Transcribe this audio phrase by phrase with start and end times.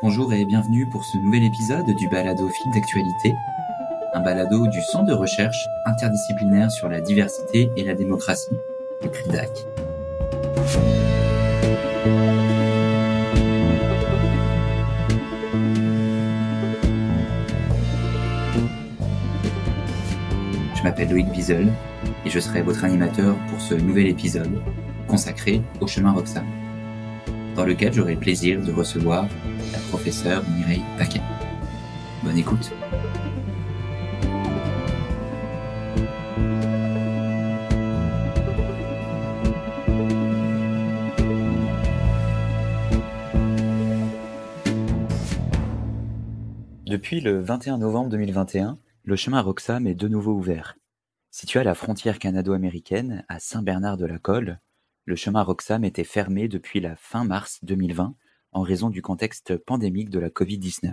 [0.00, 3.34] Bonjour et bienvenue pour ce nouvel épisode du balado film d'actualité,
[4.14, 8.54] un balado du Centre de recherche interdisciplinaire sur la diversité et la démocratie,
[9.02, 9.66] le CRIDAC.
[20.76, 21.72] Je m'appelle Loïc Wiesel
[22.24, 24.62] et je serai votre animateur pour ce nouvel épisode
[25.08, 26.46] consacré au chemin Roxane,
[27.58, 29.26] dans lequel j'aurai le plaisir de recevoir
[29.72, 31.20] la professeure Mireille Paquet.
[32.22, 32.72] Bonne écoute.
[46.86, 50.76] Depuis le 21 novembre 2021, le chemin Roxham est de nouveau ouvert.
[51.32, 54.60] Situé à la frontière canado-américaine, à Saint-Bernard-de-la-Colle,
[55.08, 58.14] le chemin Roxham était fermé depuis la fin mars 2020
[58.52, 60.92] en raison du contexte pandémique de la Covid-19.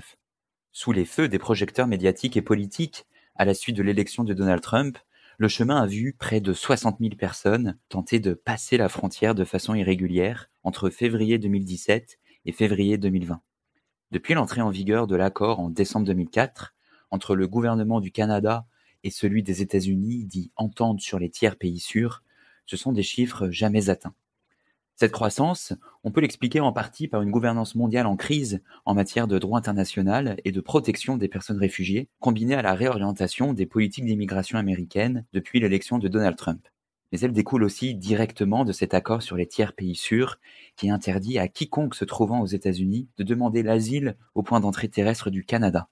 [0.71, 4.61] Sous les feux des projecteurs médiatiques et politiques, à la suite de l'élection de Donald
[4.61, 4.97] Trump,
[5.37, 9.43] le chemin a vu près de 60 000 personnes tenter de passer la frontière de
[9.43, 13.41] façon irrégulière entre février 2017 et février 2020.
[14.11, 16.73] Depuis l'entrée en vigueur de l'accord en décembre 2004
[17.11, 18.65] entre le gouvernement du Canada
[19.03, 22.23] et celui des États-Unis, dit entente sur les tiers pays sûrs,
[22.65, 24.15] ce sont des chiffres jamais atteints.
[24.97, 25.73] Cette croissance,
[26.05, 29.59] on peut l'expliquer en partie par une gouvernance mondiale en crise en matière de droit
[29.59, 35.25] international et de protection des personnes réfugiées, combinée à la réorientation des politiques d'immigration américaines
[35.33, 36.65] depuis l'élection de Donald Trump.
[37.11, 40.39] Mais elle découle aussi directement de cet accord sur les tiers pays sûrs
[40.77, 45.29] qui interdit à quiconque se trouvant aux États-Unis de demander l'asile au point d'entrée terrestre
[45.29, 45.89] du Canada.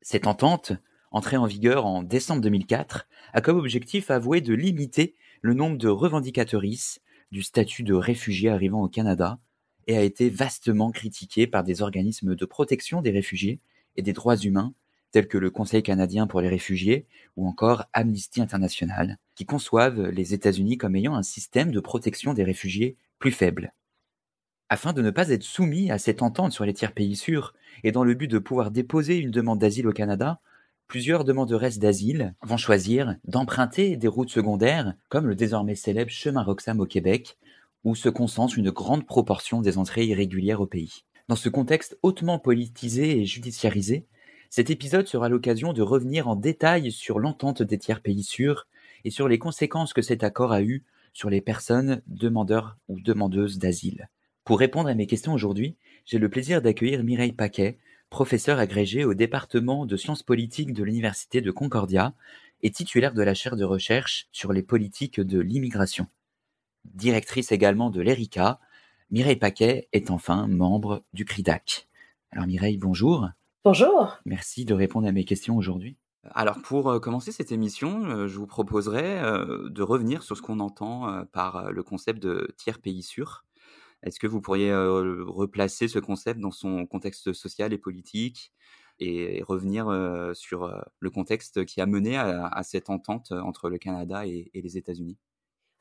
[0.00, 0.72] Cette entente,
[1.10, 5.88] entrée en vigueur en décembre 2004, a comme objectif avoué de limiter le nombre de
[5.88, 9.38] revendicatrices du statut de réfugié arrivant au Canada
[9.86, 13.60] a été vastement critiqué par des organismes de protection des réfugiés
[13.96, 14.72] et des droits humains
[15.10, 20.32] tels que le Conseil canadien pour les réfugiés ou encore Amnesty International, qui conçoivent les
[20.32, 23.74] États-Unis comme ayant un système de protection des réfugiés plus faible.
[24.70, 27.52] Afin de ne pas être soumis à cette entente sur les tiers pays sûrs
[27.82, 30.40] et dans le but de pouvoir déposer une demande d'asile au Canada,
[30.94, 36.78] plusieurs demanderesses d'asile vont choisir d'emprunter des routes secondaires, comme le désormais célèbre chemin Roxham
[36.78, 37.36] au Québec,
[37.82, 41.02] où se concentre une grande proportion des entrées irrégulières au pays.
[41.26, 44.06] Dans ce contexte hautement politisé et judiciarisé,
[44.50, 48.68] cet épisode sera l'occasion de revenir en détail sur l'entente des tiers pays sûrs
[49.04, 53.58] et sur les conséquences que cet accord a eues sur les personnes demandeurs ou demandeuses
[53.58, 54.08] d'asile.
[54.44, 55.74] Pour répondre à mes questions aujourd'hui,
[56.06, 57.78] j'ai le plaisir d'accueillir Mireille Paquet,
[58.10, 62.14] professeur agrégé au département de sciences politiques de l'Université de Concordia
[62.62, 66.06] et titulaire de la chaire de recherche sur les politiques de l'immigration.
[66.84, 68.60] Directrice également de l'ERICA,
[69.10, 71.88] Mireille Paquet est enfin membre du CRIDAC.
[72.30, 73.28] Alors Mireille, bonjour.
[73.64, 74.18] Bonjour.
[74.24, 75.96] Merci de répondre à mes questions aujourd'hui.
[76.32, 80.42] Alors pour euh, commencer cette émission, euh, je vous proposerai euh, de revenir sur ce
[80.42, 83.44] qu'on entend par le concept de tiers pays sûr.
[84.04, 88.52] Est-ce que vous pourriez replacer ce concept dans son contexte social et politique
[89.00, 89.86] et, revenir
[90.34, 90.70] sur
[91.00, 95.16] le contexte qui a mené à, cette entente entre le Canada et, les États-Unis?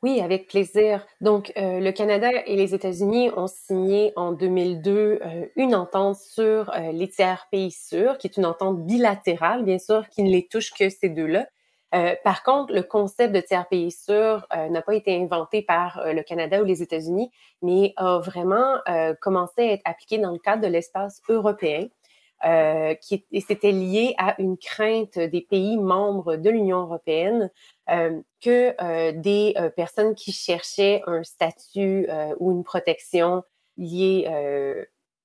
[0.02, 1.06] Oui, avec plaisir.
[1.22, 5.20] Donc, le Canada et les États-Unis ont signé en 2002
[5.56, 10.24] une entente sur les tiers pays sûrs, qui est une entente bilatérale, bien sûr, qui
[10.24, 11.48] ne les touche que ces deux-là,
[11.94, 16.00] euh, par contre, le concept de tiers pays sûr euh, n'a pas été inventé par
[16.00, 17.30] euh, le Canada ou les États-Unis,
[17.62, 18.78] mais a vraiment
[19.22, 21.88] commencé à être appliqué dans le cadre de l'espace européen.
[23.02, 27.50] qui et c'était lié à une crainte des pays membres de l'Union européenne
[27.88, 32.08] que des personnes qui cherchaient un statut
[32.40, 33.44] ou une protection
[33.78, 34.28] liée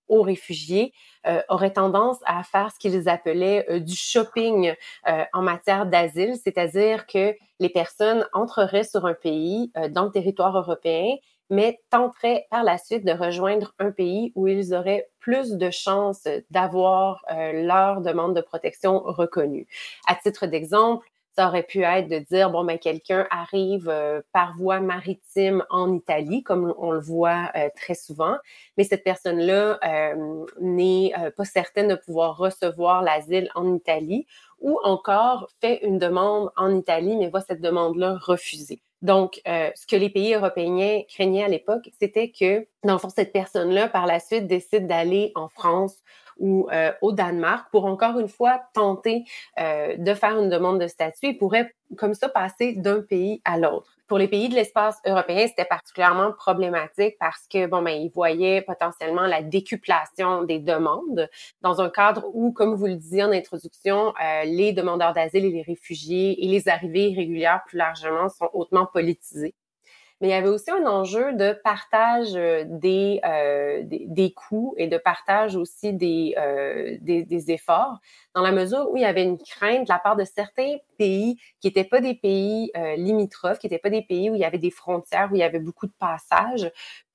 [0.08, 0.92] aux réfugiés
[1.26, 4.74] euh, auraient tendance à faire ce qu'ils appelaient euh, du shopping
[5.08, 10.56] euh, en matière d'asile, c'est-à-dire que les personnes entreraient sur un pays dans le territoire
[10.56, 11.16] européen,
[11.50, 16.28] mais tenteraient par la suite de rejoindre un pays où ils auraient plus de chances
[16.50, 19.66] d'avoir leur demande de protection reconnue.
[20.06, 21.04] À titre d'exemple,
[21.38, 25.94] ça aurait pu être de dire, bon, ben, quelqu'un arrive euh, par voie maritime en
[25.94, 28.34] Italie, comme on le voit euh, très souvent,
[28.76, 34.26] mais cette personne-là euh, n'est pas certaine de pouvoir recevoir l'asile en Italie
[34.58, 38.82] ou encore fait une demande en Italie, mais voit cette demande-là refusée.
[39.00, 43.32] Donc, ce que les pays européens craignaient à l'époque, c'était que, dans le fond, cette
[43.32, 46.02] personne-là, par la suite, décide d'aller en France
[46.38, 49.24] ou euh, au Danemark pour encore une fois tenter
[49.58, 53.58] euh, de faire une demande de statut et pourrait comme ça passer d'un pays à
[53.58, 53.96] l'autre.
[54.06, 58.62] pour les pays de l'espace européen, c'était particulièrement problématique parce que bon ben ils voyaient
[58.62, 61.28] potentiellement la décuplation des demandes
[61.62, 65.50] dans un cadre où, comme vous le disiez en introduction, euh, les demandeurs d'asile et
[65.50, 69.54] les réfugiés et les arrivées irrégulières plus largement sont hautement politisés
[70.20, 74.74] mais il y avait aussi un enjeu de partage euh, des, euh, des, des, coûts
[74.76, 77.98] et de partage aussi des, euh, des, des, efforts,
[78.34, 81.38] dans la mesure où il y avait une crainte de la part de certains pays
[81.60, 84.44] qui n'étaient pas des pays euh, limitrophes, qui n'étaient pas des pays où il y
[84.44, 86.70] avait des frontières, où il y avait beaucoup de passages,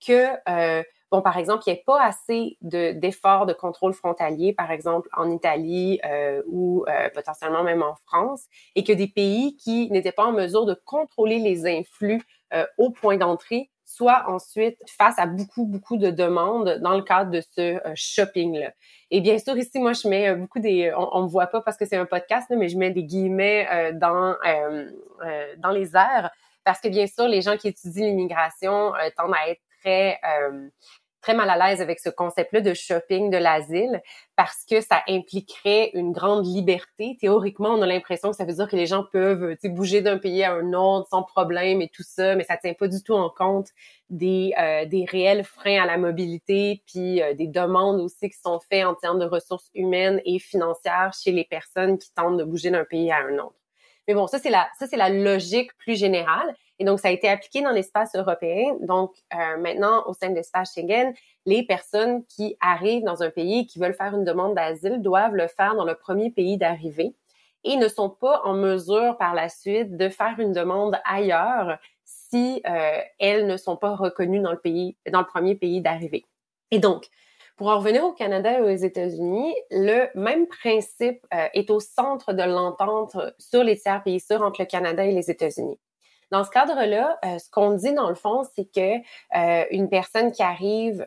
[0.05, 4.53] que euh, bon, par exemple, il n'y ait pas assez d'efforts de, de, contrôle frontalier,
[4.53, 8.45] par exemple en Italie euh, ou euh, potentiellement même en France,
[8.75, 12.21] et que des pays qui n'étaient pas en mesure de contrôler les influx
[12.53, 17.31] euh, au point d'entrée, soit ensuite face à beaucoup, beaucoup de demandes dans le cadre
[17.31, 18.71] de ce euh, shopping-là.
[19.11, 20.93] Et bien sûr, ici, moi, je mets euh, beaucoup des...
[20.95, 23.93] On ne me voit pas parce que c'est un podcast, mais je mets des guillemets
[23.93, 24.35] dans,
[25.57, 26.31] dans les airs
[26.63, 30.19] parce que, bien sûr, les gens qui étudient l'immigration tendent à être très
[31.23, 34.01] très mal à l'aise avec ce concept-là de shopping de l'asile
[34.35, 37.17] parce que ça impliquerait une grande liberté.
[37.19, 40.43] Théoriquement, on a l'impression que ça veut dire que les gens peuvent bouger d'un pays
[40.43, 43.29] à un autre sans problème et tout ça, mais ça tient pas du tout en
[43.29, 43.69] compte
[44.09, 48.59] des, euh, des réels freins à la mobilité, puis euh, des demandes aussi qui sont
[48.59, 52.69] faites en termes de ressources humaines et financières chez les personnes qui tentent de bouger
[52.69, 53.55] d'un pays à un autre.
[54.07, 56.53] Mais bon, ça c'est la ça c'est la logique plus générale.
[56.79, 58.75] Et donc ça a été appliqué dans l'espace européen.
[58.81, 61.13] Donc euh, maintenant au sein de l'espace Schengen,
[61.45, 65.35] les personnes qui arrivent dans un pays et qui veulent faire une demande d'asile doivent
[65.35, 67.15] le faire dans le premier pays d'arrivée
[67.63, 72.61] et ne sont pas en mesure par la suite de faire une demande ailleurs si
[72.67, 76.25] euh, elles ne sont pas reconnues dans le pays dans le premier pays d'arrivée.
[76.71, 77.07] Et donc
[77.55, 82.33] pour en revenir au Canada et aux États-Unis, le même principe euh, est au centre
[82.33, 85.77] de l'entente sur les tiers pays sûrs entre le Canada et les États-Unis.
[86.31, 88.97] Dans ce cadre-là, euh, ce qu'on dit dans le fond, c'est que
[89.37, 91.05] euh, une personne qui arrive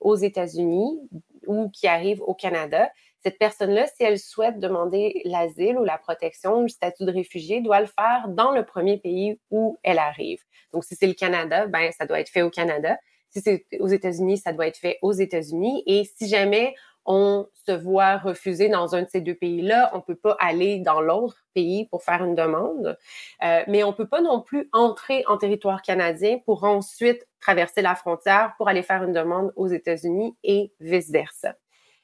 [0.00, 1.00] aux États-Unis
[1.46, 2.90] ou qui arrive au Canada,
[3.24, 7.62] cette personne-là, si elle souhaite demander l'asile ou la protection ou le statut de réfugié,
[7.62, 10.40] doit le faire dans le premier pays où elle arrive.
[10.72, 12.98] Donc, si c'est le Canada, ben ça doit être fait au Canada.
[13.30, 15.82] Si c'est aux États-Unis, ça doit être fait aux États-Unis.
[15.86, 16.74] Et si jamais
[17.06, 21.00] on se voit refuser dans un de ces deux pays-là, on peut pas aller dans
[21.00, 22.98] l'autre pays pour faire une demande,
[23.42, 27.94] euh, mais on peut pas non plus entrer en territoire canadien pour ensuite traverser la
[27.94, 31.54] frontière pour aller faire une demande aux États-Unis et vice-versa.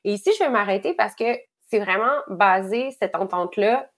[0.05, 1.37] Et ici, je vais m'arrêter parce que
[1.69, 3.91] c'est vraiment basé, cette entente-là,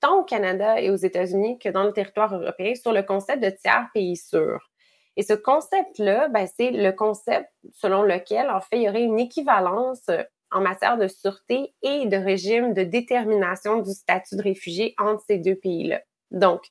[0.00, 3.50] tant au Canada et aux États-Unis que dans le territoire européen, sur le concept de
[3.50, 4.70] tiers pays sûr.
[5.16, 9.18] Et ce concept-là, ben, c'est le concept selon lequel, en fait, il y aurait une
[9.18, 10.10] équivalence
[10.50, 15.38] en matière de sûreté et de régime de détermination du statut de réfugié entre ces
[15.38, 16.00] deux pays-là.
[16.30, 16.62] Donc,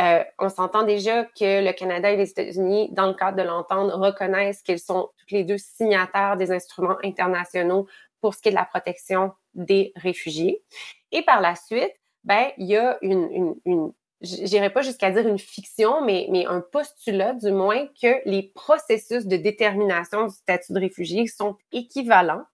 [0.00, 3.90] euh, on s'entend déjà que le Canada et les États-Unis, dans le cadre de l'entente,
[3.92, 7.86] reconnaissent qu'ils sont toutes les deux signataires des instruments internationaux
[8.20, 10.62] pour ce qui est de la protection des réfugiés.
[11.10, 11.92] Et par la suite,
[12.24, 16.46] ben, il y a une, une, une j'irai pas jusqu'à dire une fiction, mais, mais
[16.46, 22.44] un postulat du moins que les processus de détermination du statut de réfugié sont équivalents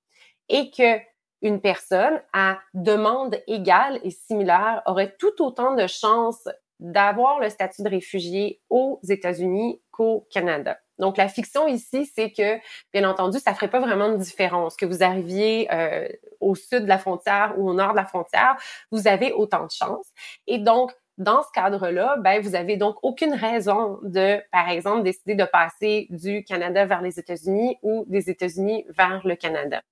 [0.48, 0.98] et que
[1.42, 6.48] une personne à demande égale et similaire aurait tout autant de chances
[6.80, 10.78] d'avoir le statut de réfugié aux États-Unis qu'au Canada.
[10.98, 12.58] Donc, la fiction ici, c'est que,
[12.92, 16.08] bien entendu, ça ferait pas vraiment de différence que vous arriviez euh,
[16.40, 18.56] au sud de la frontière ou au nord de la frontière,
[18.90, 20.08] vous avez autant de chances.
[20.46, 25.34] Et donc, dans ce cadre-là, ben, vous avez donc aucune raison de, par exemple, décider
[25.34, 29.82] de passer du Canada vers les États-Unis ou des États-Unis vers le Canada.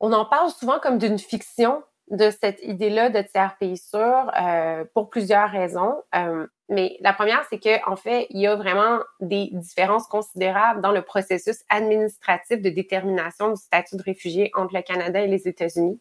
[0.00, 4.84] On en parle souvent comme d'une fiction de cette idée-là de tiers pays sûr euh,
[4.94, 5.94] pour plusieurs raisons.
[6.14, 10.80] Euh, mais la première, c'est que en fait, il y a vraiment des différences considérables
[10.80, 15.46] dans le processus administratif de détermination du statut de réfugié entre le Canada et les
[15.46, 16.00] États-Unis.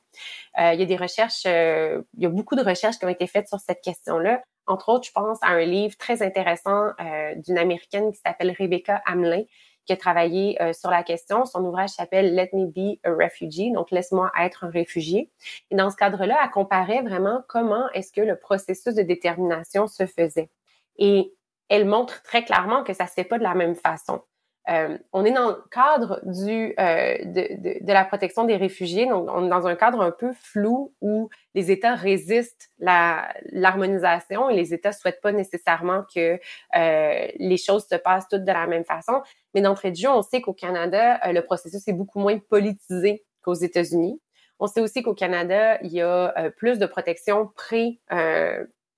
[0.59, 3.27] Euh, il y a des recherches, il y a beaucoup de recherches qui ont été
[3.27, 4.41] faites sur cette question-là.
[4.65, 6.89] Entre autres, je pense à un livre très intéressant
[7.37, 9.43] d'une américaine qui s'appelle Rebecca Hamlin,
[9.89, 11.45] qui a travaillé euh, sur la question.
[11.45, 15.31] Son ouvrage s'appelle Let Me Be a Refugee, donc laisse-moi être un réfugié.
[15.71, 20.05] Et dans ce cadre-là, elle comparait vraiment comment est-ce que le processus de détermination se
[20.05, 20.51] faisait.
[20.99, 21.33] Et
[21.69, 24.21] elle montre très clairement que ça se fait pas de la même façon.
[24.69, 29.49] Euh, on est dans le cadre euh, de, la protection des réfugiés, donc on est
[29.49, 35.21] dans un cadre un peu flou où les États résistent l'harmonisation et les États souhaitent
[35.21, 36.39] pas nécessairement que
[36.75, 39.21] euh, les choses se passent toutes de la même façon.
[39.55, 43.55] Mais d'entrée de jeu, on sait qu'au Canada, le processus est beaucoup moins politisé qu'aux
[43.55, 44.21] États-Unis.
[44.59, 47.99] On sait aussi qu'au Canada, il y a plus de protection pré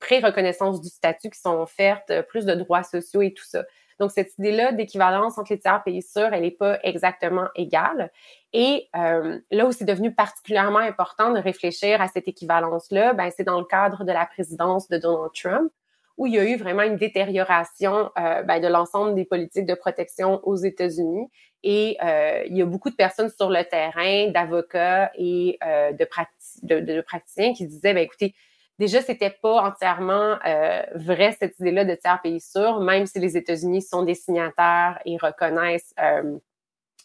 [0.02, 3.64] pré-reconnaissance du statut qui sont offertes, plus de droits sociaux et tout ça.
[4.02, 8.12] Donc, cette idée-là d'équivalence entre les tiers pays sûrs, elle n'est pas exactement égale.
[8.52, 13.44] Et euh, là où c'est devenu particulièrement important de réfléchir à cette équivalence-là, ben, c'est
[13.44, 15.72] dans le cadre de la présidence de Donald Trump,
[16.18, 19.76] où il y a eu vraiment une détérioration euh, ben, de l'ensemble des politiques de
[19.76, 21.30] protection aux États-Unis.
[21.62, 27.02] Et euh, il y a beaucoup de personnes sur le terrain, d'avocats et de, de,
[27.02, 28.34] praticiens qui disaient, ben, écoutez,
[28.82, 33.38] déjà, c'était pas entièrement euh, vrai cette idée-là de tiers pays sûr, même si les
[33.38, 36.40] États-Unis sont des signataires et reconnaissent euh,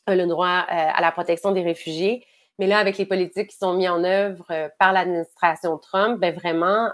[0.08, 2.24] le droit euh, à la protection des réfugiés.
[2.58, 4.46] Mais là, avec les politiques qui sont mises en œuvre
[4.78, 6.90] par l'administration Trump, ben vraiment,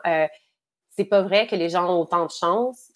[0.91, 2.91] c'est pas vrai que les gens ont autant de chances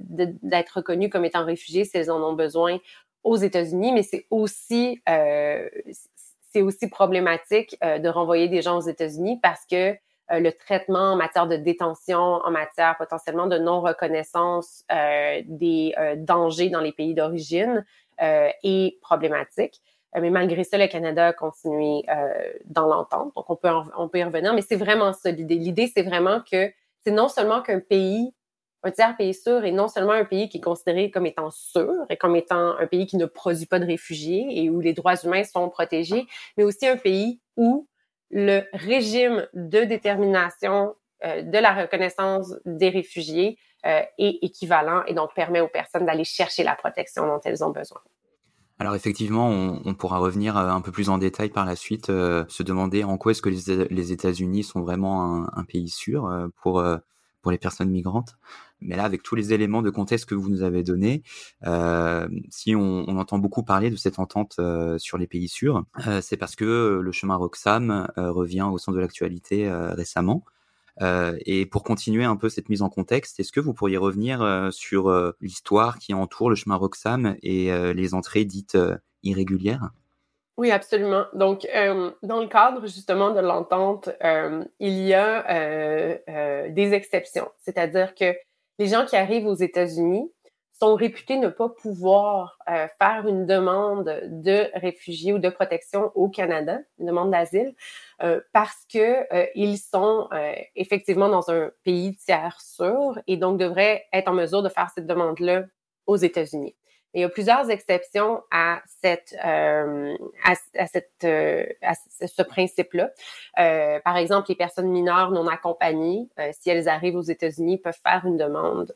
[0.00, 2.78] d'être reconnus comme étant réfugiés s'ils en ont besoin
[3.22, 9.64] aux États-Unis, mais c'est aussi c'est aussi problématique de renvoyer des gens aux États-Unis parce
[9.64, 9.96] que
[10.30, 16.70] le traitement en matière de détention, en matière potentiellement de non-reconnaissance euh, des euh, dangers
[16.70, 17.84] dans les pays d'origine
[18.20, 19.80] est problématique.
[20.20, 22.02] mais malgré ça, le Canada a continué
[22.64, 23.32] dans l'entente.
[23.36, 25.54] Donc, on peut, on peut y revenir, mais c'est vraiment ça l'idée.
[25.54, 26.72] L'idée, c'est vraiment que
[27.04, 28.34] c'est non seulement qu'un pays
[28.84, 31.92] un tiers pays sûr est non seulement un pays qui est considéré comme étant sûr
[32.10, 35.16] et comme étant un pays qui ne produit pas de réfugiés et où les droits
[35.16, 37.87] humains sont protégés, mais aussi un pays où
[38.30, 40.94] le régime de détermination
[41.24, 46.24] euh, de la reconnaissance des réfugiés euh, est équivalent et donc permet aux personnes d'aller
[46.24, 48.00] chercher la protection dont elles ont besoin.
[48.78, 52.62] Alors effectivement, on, pourra revenir euh, un peu plus en détail par la suite, se
[52.62, 56.30] demander en quoi est-ce que les, États-Unis sont vraiment un, pays sûr
[56.62, 56.84] pour
[57.42, 58.36] pour les personnes migrantes.
[58.80, 61.22] Mais là, avec tous les éléments de contexte que vous nous avez donnés,
[61.66, 66.20] euh, si on, entend beaucoup parler de cette entente euh, sur les pays sûrs, euh,
[66.20, 70.44] c'est parce que le chemin Roxham revient au centre de l'actualité récemment.
[71.00, 75.34] et pour continuer un peu cette mise en contexte, est-ce que vous pourriez revenir sur
[75.40, 78.78] l'histoire qui entoure le chemin Roxham et les entrées dites
[79.22, 79.90] irrégulières?
[80.56, 81.26] Oui, absolument.
[81.34, 81.66] Donc,
[82.22, 84.10] dans le cadre justement de l'entente,
[84.80, 87.48] il y a des exceptions.
[87.58, 88.34] C'est-à-dire que
[88.78, 90.32] les gens qui arrivent aux États-Unis
[90.78, 92.56] sont réputés ne pas pouvoir
[92.98, 97.74] faire une demande de réfugiés ou de protection au Canada, une demande d'asile,
[98.52, 100.28] parce que ils sont
[100.76, 105.06] effectivement dans un pays tiers sûr et donc devraient être en mesure de faire cette
[105.06, 105.64] demande-là
[106.06, 106.76] aux États-Unis
[107.14, 113.10] il y a plusieurs exceptions à cette euh, à, cette euh, à ce principe-là.
[113.58, 118.24] Euh, par exemple, les personnes mineures non accompagnées, si elles arrivent aux États-Unis, peuvent faire
[118.26, 118.94] une demande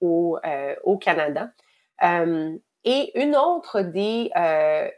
[0.00, 0.38] au,
[0.84, 1.50] au Canada.
[2.84, 4.30] et une autre des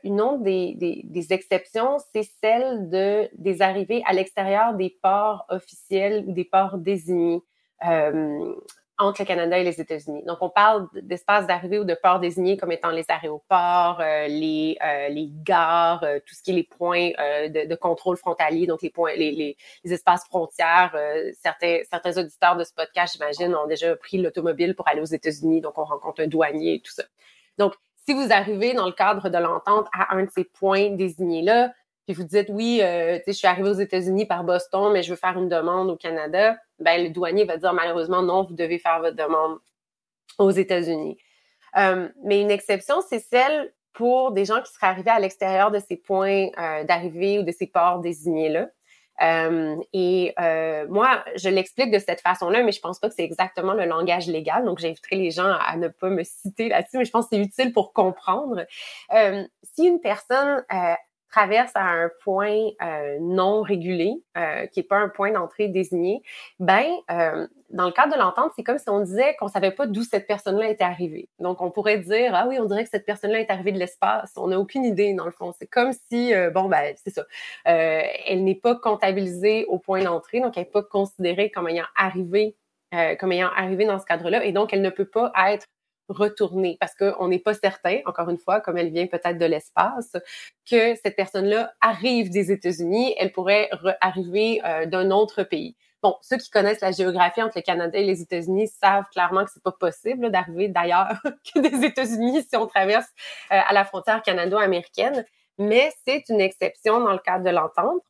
[0.05, 5.45] une autre des, des, des exceptions, c'est celle de des arrivées à l'extérieur des ports
[5.49, 7.43] officiels ou des ports désignés
[8.99, 10.25] entre le Canada et les États-Unis.
[10.25, 14.77] Donc, on parle d'espaces d'arrivée ou de ports désignés comme étant les aéroports, euh, les,
[14.85, 18.83] euh, les gares, euh, tout ce qui est les points de, de, contrôle frontalier, donc
[18.83, 20.95] les points, les, les, les espaces frontières.
[21.41, 25.61] certains, certains auditeurs de ce podcast, j'imagine, ont déjà pris l'automobile pour aller aux États-Unis,
[25.61, 27.05] donc on rencontre un douanier et tout ça.
[27.57, 27.75] Donc,
[28.05, 31.73] si vous arrivez dans le cadre de l'entente à un de ces points désignés-là,
[32.09, 35.17] puis vous dites oui, euh, je suis arrivé aux États-Unis par Boston, mais je veux
[35.17, 39.01] faire une demande au Canada, ben le douanier va dire malheureusement non, vous devez faire
[39.01, 39.59] votre demande
[40.39, 41.19] aux États-Unis.
[41.77, 45.81] Euh, mais une exception, c'est celle pour des gens qui seraient arrivés à l'extérieur de
[45.81, 48.69] ces points euh, d'arrivée ou de ces ports désignés-là.
[49.21, 50.33] Euh, et
[50.89, 54.29] moi, je l'explique de cette façon-là, mais je pense pas que c'est exactement le langage
[54.29, 54.65] légal.
[54.65, 57.43] Donc, j'inviterai les gens à ne pas me citer là-dessus, mais je pense que c'est
[57.43, 58.65] utile pour comprendre.
[59.63, 60.65] Si une personne
[61.31, 66.23] traverse à un point euh, non régulé, euh, qui n'est pas un point d'entrée désigné,
[66.59, 69.87] ben euh, dans le cadre de l'entente, c'est comme si on disait qu'on savait pas
[69.87, 71.29] d'où cette personne-là était arrivée.
[71.39, 74.33] Donc on pourrait dire ah oui, on dirait que cette personne-là est arrivée de l'espace.
[74.37, 75.53] On n'a aucune idée dans le fond.
[75.59, 77.25] C'est comme si bon ben c'est ça,
[77.65, 82.57] elle n'est pas comptabilisée au point d'entrée, donc elle n'est pas considérée comme ayant arrivé
[83.21, 85.67] comme ayant arrivé dans ce cadre-là, et donc elle ne peut pas être
[86.09, 90.13] retourner parce qu'on n'est pas certain, encore une fois, comme elle vient peut-être de l'espace,
[90.69, 95.77] que cette personne-là arrive des États-Unis, elle pourrait arriver euh, d'un autre pays.
[96.03, 99.51] Bon, ceux qui connaissent la géographie entre le Canada et les États-Unis savent clairement que
[99.53, 101.21] c'est pas possible d'arriver d'ailleurs
[101.55, 103.09] que des États-Unis si on traverse
[103.53, 105.25] euh, à la frontière canado-américaine,
[105.59, 108.03] mais c'est une exception dans le cadre de l'entente.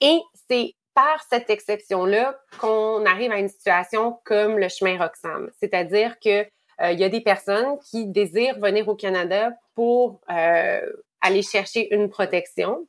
[0.00, 6.18] Et c'est par cette exception-là qu'on arrive à une situation comme le chemin Roxham, c'est-à-dire
[6.18, 6.46] que
[6.82, 10.80] il y a des personnes qui désirent venir au Canada pour euh,
[11.20, 12.86] aller chercher une protection.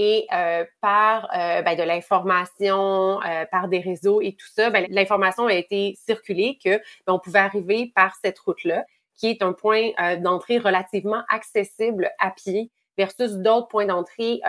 [0.00, 4.86] et euh, par euh, ben, de l'information, euh, par des réseaux et tout ça, ben,
[4.90, 8.84] l'information a été circulée que ben, on pouvait arriver par cette route-là,
[9.16, 14.40] qui est un point d'entrée relativement accessible à pied versus d'autres points d'entrée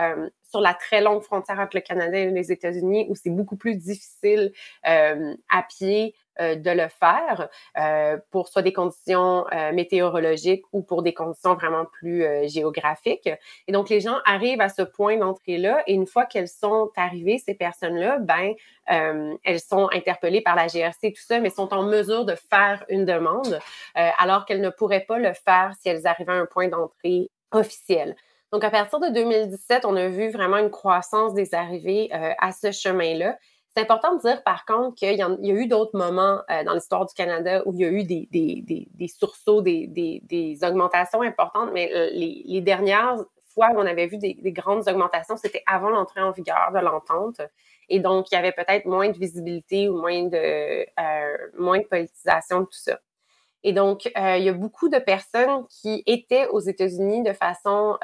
[0.48, 3.74] sur la très longue frontière entre le Canada et les États-Unis où c'est beaucoup plus
[3.74, 4.52] difficile
[4.84, 11.02] à pied euh, de le faire euh, pour soit des conditions euh, météorologiques ou pour
[11.02, 13.28] des conditions vraiment plus géographiques.
[13.66, 17.38] Et donc, les gens arrivent à ce point d'entrée-là et une fois qu'elles sont arrivées,
[17.38, 18.54] ces personnes-là, ben,
[18.86, 23.04] elles sont interpellées par la GRC tout ça, mais sont en mesure de faire une
[23.04, 23.58] demande
[23.94, 28.16] alors qu'elles ne pourraient pas le faire si elles arrivaient à un point d'entrée officiel.
[28.52, 32.72] Donc, à partir de 2017, on a vu vraiment une croissance des arrivées à ce
[32.72, 33.36] chemin-là.
[33.76, 37.06] C'est important de dire, par contre, qu'il y, a eu d'autres moments euh, dans l'histoire
[37.06, 42.42] du Canada où il y a eu des, sursauts, des, augmentations importantes, mais euh, les,
[42.46, 43.16] les, dernières
[43.54, 47.40] fois où on avait vu des, grandes augmentations, c'était avant l'entrée en vigueur de l'entente.
[47.88, 51.84] Et donc, il y avait peut-être moins de visibilité ou moins de, euh, moins de
[51.84, 52.98] politisation de tout ça.
[53.62, 57.98] Et donc, il y a beaucoup de personnes qui étaient aux États-Unis de façon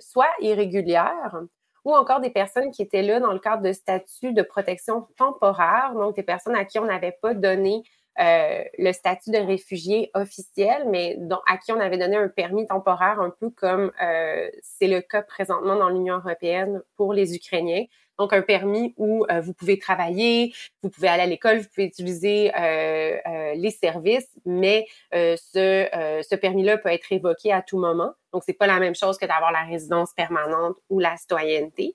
[0.00, 1.42] soit irrégulière,
[1.84, 5.92] ou encore des personnes qui étaient là dans le cadre de statut de protection temporaire,
[5.94, 7.82] donc des personnes à qui on n'avait pas donné
[8.20, 13.20] euh, le statut de réfugié officiel, mais à qui on avait donné un permis temporaire,
[13.20, 17.84] un peu comme euh, c'est le cas présentement dans l'Union européenne pour les Ukrainiens.
[18.22, 21.88] Donc, un permis où euh, vous pouvez travailler, vous pouvez aller à l'école, vous pouvez
[21.88, 25.88] utiliser euh, euh, les services, mais ce,
[26.22, 28.12] ce permis-là peut être révoqué à tout moment.
[28.32, 31.94] Donc, c'est pas la même chose que d'avoir la résidence permanente ou la citoyenneté.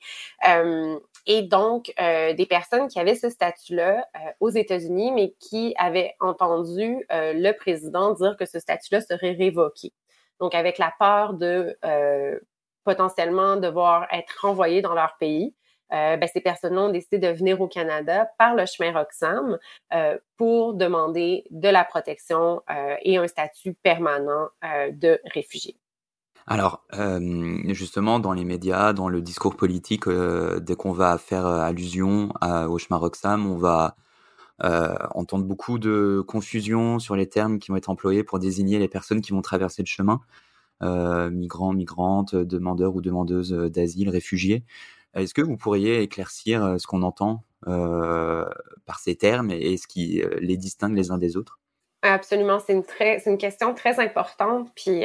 [1.26, 4.06] et donc, des personnes qui avaient ce statut-là
[4.42, 9.94] aux États-Unis, mais qui avaient entendu le président dire que ce statut-là serait révoqué.
[10.42, 11.78] Donc, avec la peur de
[12.84, 15.54] potentiellement devoir être renvoyés dans leur pays,
[15.94, 19.58] euh, ben, ces personnes-là ont décidé de venir au Canada par le chemin Roxham
[19.94, 24.50] euh, pour demander de la protection euh, et un statut permanent
[24.92, 25.78] de réfugié.
[26.50, 26.86] Alors,
[27.66, 32.98] justement, dans les médias, dans le discours politique, dès qu'on va faire allusion au chemin
[32.98, 33.96] Roxham, on va
[34.62, 39.20] entendre beaucoup de confusion sur les termes qui vont être employés pour désigner les personnes
[39.20, 40.22] qui vont traverser le chemin.
[40.82, 44.64] migrants, migrantes, demandeurs ou demandeuses d'asile, réfugiés.
[45.18, 48.46] Est-ce que vous pourriez éclaircir euh, ce qu'on entend euh,
[48.86, 51.60] par ces termes et ce qui euh, les distingue les uns des autres?
[52.04, 54.70] Absolument, c'est une, très, une question très importante.
[54.76, 55.02] Puis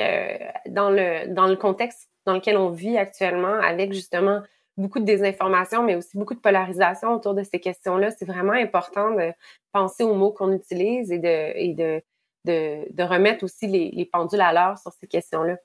[0.69, 4.43] dans, le, dans le contexte dans lequel on vit actuellement, avec justement
[4.77, 9.11] beaucoup de désinformation, mais aussi beaucoup de polarisation autour de ces questions-là, c'est vraiment important
[9.11, 9.33] de
[9.73, 12.03] penser aux mots qu'on utilise et de, et de,
[12.45, 15.57] de, remettre aussi les, pendules à l'heure sur ces questions-là.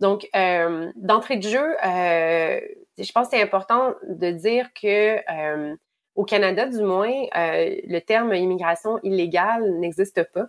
[0.00, 2.60] Donc, euh, d'entrée de jeu, euh,
[2.98, 5.74] je pense que c'est important de dire que euh,
[6.14, 10.46] au Canada, du moins, le terme immigration illégale n'existe pas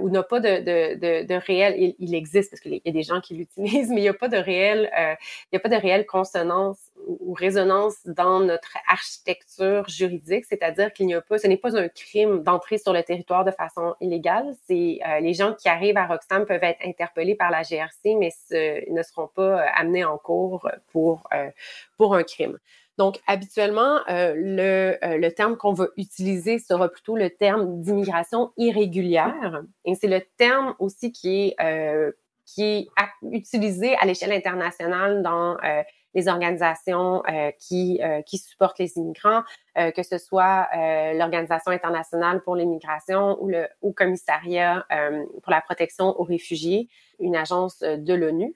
[0.00, 1.94] ou n'a pas de, de, de, réel.
[1.98, 4.28] Il, existe parce qu'il y a des gens qui l'utilisent, mais il n'y a pas
[4.28, 10.44] de réel, il y a pas de réelle consonance ou, résonance dans notre architecture juridique.
[10.44, 13.50] C'est-à-dire qu'il n'y a pas, ce n'est pas un crime d'entrer sur le territoire de
[13.50, 14.54] façon illégale.
[14.66, 18.30] C'est euh, les gens qui arrivent à Roxham peuvent être interpellés par la GRC, mais
[18.90, 21.28] ne seront pas euh, amenés en cours pour
[21.96, 22.58] pour un crime.
[22.98, 28.52] Donc, habituellement, euh, le, euh, le, terme qu'on va utiliser sera plutôt le terme d'immigration
[28.56, 29.62] irrégulière.
[29.84, 32.12] Et c'est le terme aussi qui est, euh,
[32.46, 32.88] qui est
[33.30, 35.56] utilisé à l'échelle internationale dans
[36.16, 39.42] les organisations euh, qui, euh, qui supportent les immigrants,
[39.76, 40.66] euh, que ce soit
[41.12, 44.86] l'Organisation internationale pour l'immigration ou le Haut Commissariat
[45.42, 46.88] pour la protection aux réfugiés,
[47.20, 48.54] une agence de l'ONU.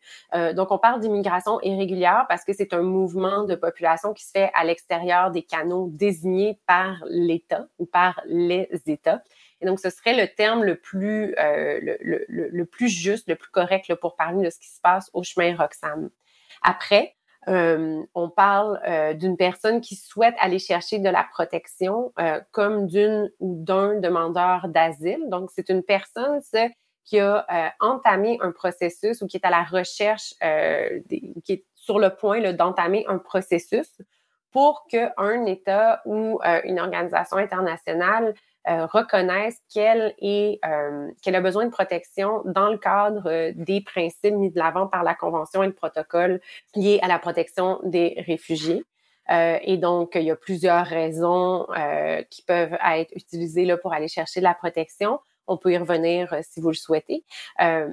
[0.55, 4.51] donc, on parle d'immigration irrégulière parce que c'est un mouvement de population qui se fait
[4.55, 9.23] à l'extérieur des canaux désignés par l'État ou par les États.
[9.61, 13.95] Et donc, ce serait le terme le plus, le, le, plus juste, le plus correct
[13.97, 16.11] pour parler de ce qui se passe au chemin Roxham.
[16.63, 17.17] Après,
[17.49, 22.87] euh, on parle euh, d'une personne qui souhaite aller chercher de la protection euh, comme
[22.87, 25.29] d'une ou d'un demandeur d'asile.
[25.29, 26.41] Donc, c'est une personne
[27.05, 30.33] qui a entamé un processus ou qui est à la recherche,
[31.09, 34.01] qui est sur le point d'entamer un processus
[34.53, 38.35] pour qu'un État ou une organisation internationale
[38.69, 43.81] euh, reconnaissent qu'elle est euh, qu'elle a besoin de protection dans le cadre euh, des
[43.81, 46.43] principes mis de l'avant par la Convention et le protocole
[46.75, 48.85] liés à la protection des réfugiés.
[49.31, 51.67] et donc, il y a plusieurs raisons
[52.31, 55.21] qui peuvent être utilisées là, pour aller chercher de la protection.
[55.51, 57.25] On peut y revenir si vous le souhaitez.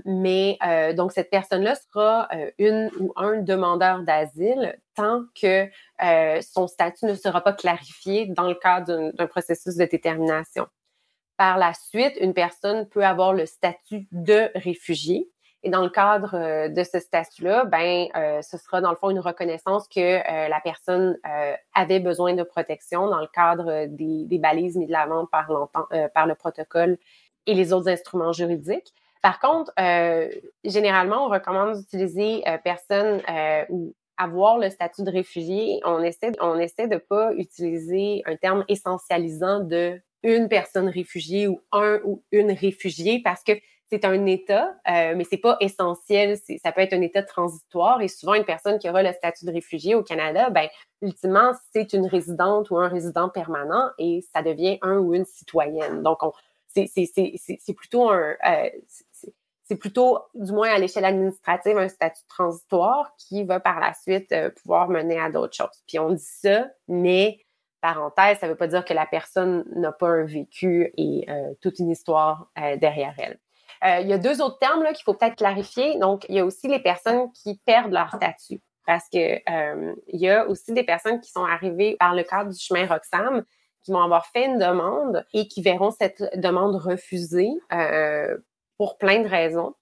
[0.06, 0.58] mais
[0.96, 5.68] donc, cette personne-là sera une ou un demandeur d'asile tant que
[6.42, 10.68] son statut ne sera pas clarifié dans le cadre d'un processus de détermination.
[11.38, 15.30] Par la suite, une personne peut avoir le statut de réfugié.
[15.64, 19.10] Et dans le cadre euh, de ce statut-là, ben, euh, ce sera dans le fond
[19.10, 21.18] une reconnaissance que euh, la personne
[21.74, 26.98] avait besoin de protection dans le cadre des, balises mises de l'avant par le protocole
[27.48, 28.94] et les autres instruments juridiques.
[29.24, 29.72] Par contre,
[30.64, 33.22] généralement, on recommande d'utiliser personne
[33.70, 35.80] ou avoir le statut de réfugié.
[35.86, 41.62] On essaie, on essaie de pas utiliser un terme essentialisant de une personne réfugiée ou
[41.72, 43.54] un ou une réfugiée parce que
[43.90, 46.38] c'est un état, euh, mais c'est pas essentiel.
[46.62, 49.52] Ça peut être un état transitoire et souvent une personne qui aura le statut de
[49.52, 50.68] réfugié au Canada, ben
[51.02, 56.04] ultimement c'est une résidente ou un résident permanent et ça devient un ou une citoyenne.
[56.04, 56.20] Donc
[56.74, 58.70] c'est plutôt un euh,
[59.64, 64.32] c'est plutôt, du moins à l'échelle administrative, un statut transitoire qui va par la suite
[64.32, 65.84] euh, pouvoir mener à d'autres choses.
[65.86, 67.40] Puis on dit ça, mais
[67.82, 71.54] parenthèse, ça ne veut pas dire que la personne n'a pas un vécu et euh,
[71.62, 73.40] toute une histoire derrière elle.
[74.02, 76.00] Il y a deux autres termes qu'il faut peut-être clarifier.
[76.00, 78.62] Donc, il y a aussi les personnes qui perdent leur statut.
[78.88, 79.18] Parce que
[80.08, 83.44] il y a aussi des personnes qui sont arrivées par le cadre du chemin Roxham
[83.88, 87.50] qui vont avoir fait une demande et qui verront cette demande refusée
[88.78, 89.76] pour plein de raisons.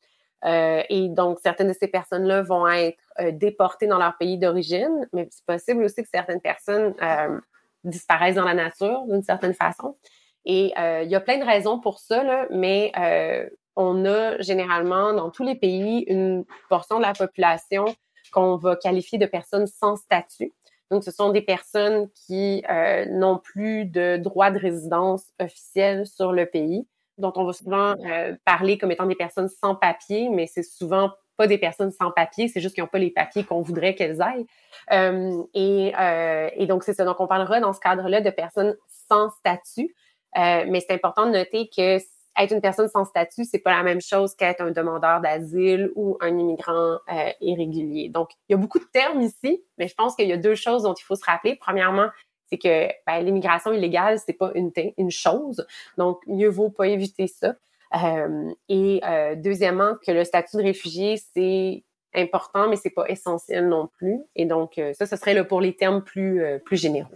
[0.46, 3.00] et donc, certaines de ces personnes-là vont être
[3.32, 6.94] déportées dans leur pays d'origine, mais c'est possible aussi que certaines personnes
[7.84, 9.96] disparaissent dans la nature d'une certaine façon.
[10.46, 14.40] Et euh, il y a plein de raisons pour ça, là, mais euh, on a
[14.42, 17.86] généralement dans tous les pays une portion de la population
[18.32, 20.54] qu'on va qualifier de personnes sans statut.
[20.92, 26.32] Donc, ce sont des personnes qui euh, n'ont plus de droit de résidence officiel sur
[26.32, 27.96] le pays, dont on va souvent
[28.44, 32.48] parler comme étant des personnes sans papier, mais c'est souvent pas des personnes sans papier,
[32.48, 34.46] c'est juste qu'ils n'ont pas les papiers qu'on voudrait qu'elles aillent.
[34.92, 37.06] Euh, et, euh, et, donc, c'est ça.
[37.06, 38.76] Donc, on parlera dans ce cadre-là de personnes
[39.10, 39.96] sans statut.
[40.38, 41.98] Euh, mais c'est important de noter que
[42.38, 46.18] être une personne sans statut, c'est pas la même chose qu'être un demandeur d'asile ou
[46.22, 48.10] un immigrant euh, irrégulier.
[48.10, 50.56] Donc, il y a beaucoup de termes ici, mais je pense qu'il y a deux
[50.56, 51.56] choses dont il faut se rappeler.
[51.56, 52.10] Premièrement,
[52.50, 55.66] c'est que ben, l'immigration illégale, c'est pas une, une chose.
[55.98, 57.56] Donc, mieux vaut pas éviter ça.
[58.04, 63.68] Euh, et euh, deuxièmement, que le statut de réfugié, c'est important, mais c'est pas essentiel
[63.68, 64.20] non plus.
[64.36, 67.10] Et donc, ça, ce serait là, pour les termes plus, plus généraux.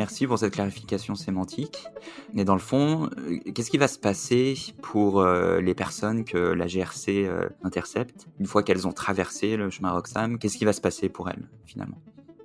[0.00, 1.86] Merci pour cette clarification sémantique.
[2.32, 6.38] Mais dans le fond, euh, qu'est-ce qui va se passer pour euh, les personnes que
[6.38, 10.38] la GRC euh, intercepte une fois qu'elles ont traversé le chemin Roxham?
[10.38, 11.98] Qu'est-ce qui va se passer pour elles finalement?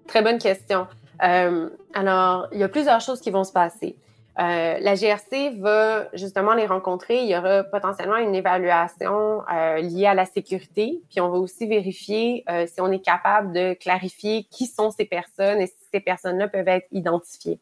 [0.06, 0.86] Très bonne question.
[1.20, 3.96] alors, il y a plusieurs choses qui vont se passer.
[4.38, 7.22] Euh, la GRC va justement les rencontrer.
[7.22, 11.02] Il y aura potentiellement une évaluation euh, liée à la sécurité.
[11.10, 15.06] Puis on va aussi vérifier euh, si on est capable de clarifier qui sont ces
[15.06, 17.60] personnes et si ces personnes-là peuvent être identifiées.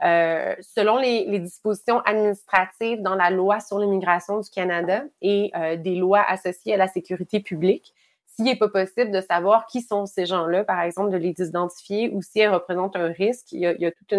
[0.00, 6.22] selon les, les, dispositions administratives dans la loi sur l'immigration du Canada et des lois
[6.28, 7.94] associées à la sécurité publique,
[8.34, 12.10] s'il n'est pas possible de savoir qui sont ces gens-là, par exemple, de les identifier
[12.12, 14.12] ou si elles représentent un risque, il y a, toute,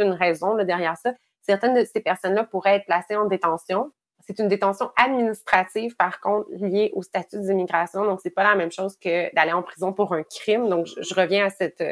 [0.00, 1.14] une, raison là, derrière ça.
[1.40, 3.90] Certaines de ces personnes-là pourraient être placées en détention.
[4.24, 8.04] C'est une détention administrative, par contre, liée au statut d'immigration.
[8.04, 10.68] Donc, c'est pas la même chose que d'aller en prison pour un crime.
[10.68, 11.82] Donc, je, reviens à cette,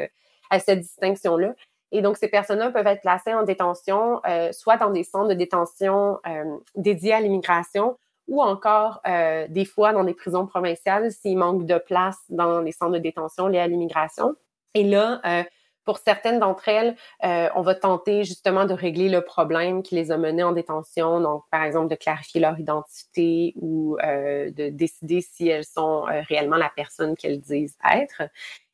[0.49, 1.55] à cette distinction-là.
[1.91, 5.33] Et donc, ces personnes-là peuvent être placées en détention, euh, soit dans des centres de
[5.33, 7.97] détention euh, dédiés à l'immigration,
[8.31, 12.71] ou encore euh, des fois dans des prisons provinciales s'il manque de place dans les
[12.71, 14.35] centres de détention liés à l'immigration.
[14.73, 15.43] Et là, euh,
[15.83, 20.13] pour certaines d'entre elles, euh, on va tenter justement de régler le problème qui les
[20.13, 25.49] a menées en détention, donc par exemple de clarifier leur identité ou de décider si
[25.49, 28.21] elles sont réellement la personne qu'elles disent être.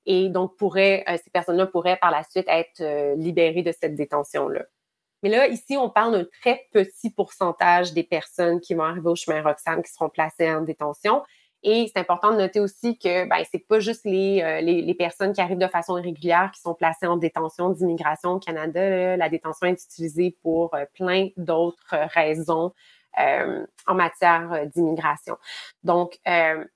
[0.06, 4.65] Et donc, pourraient, ces personnes-là pourraient par la suite être libérées de cette détention-là.
[5.23, 9.15] Mais là, ici, on parle d'un très petit pourcentage des personnes qui vont arriver au
[9.15, 11.23] chemin Roxham qui seront placées en détention.
[11.63, 15.34] Et c'est important de noter aussi que ben, c'est pas juste les, euh, les, personnes
[15.34, 19.17] qui arrivent de façon irrégulière qui sont placées en détention d'immigration au Canada.
[19.17, 22.73] La détention est utilisée pour euh, plein d'autres raisons
[23.19, 25.38] euh, en matière d'immigration.
[25.84, 26.19] Donc,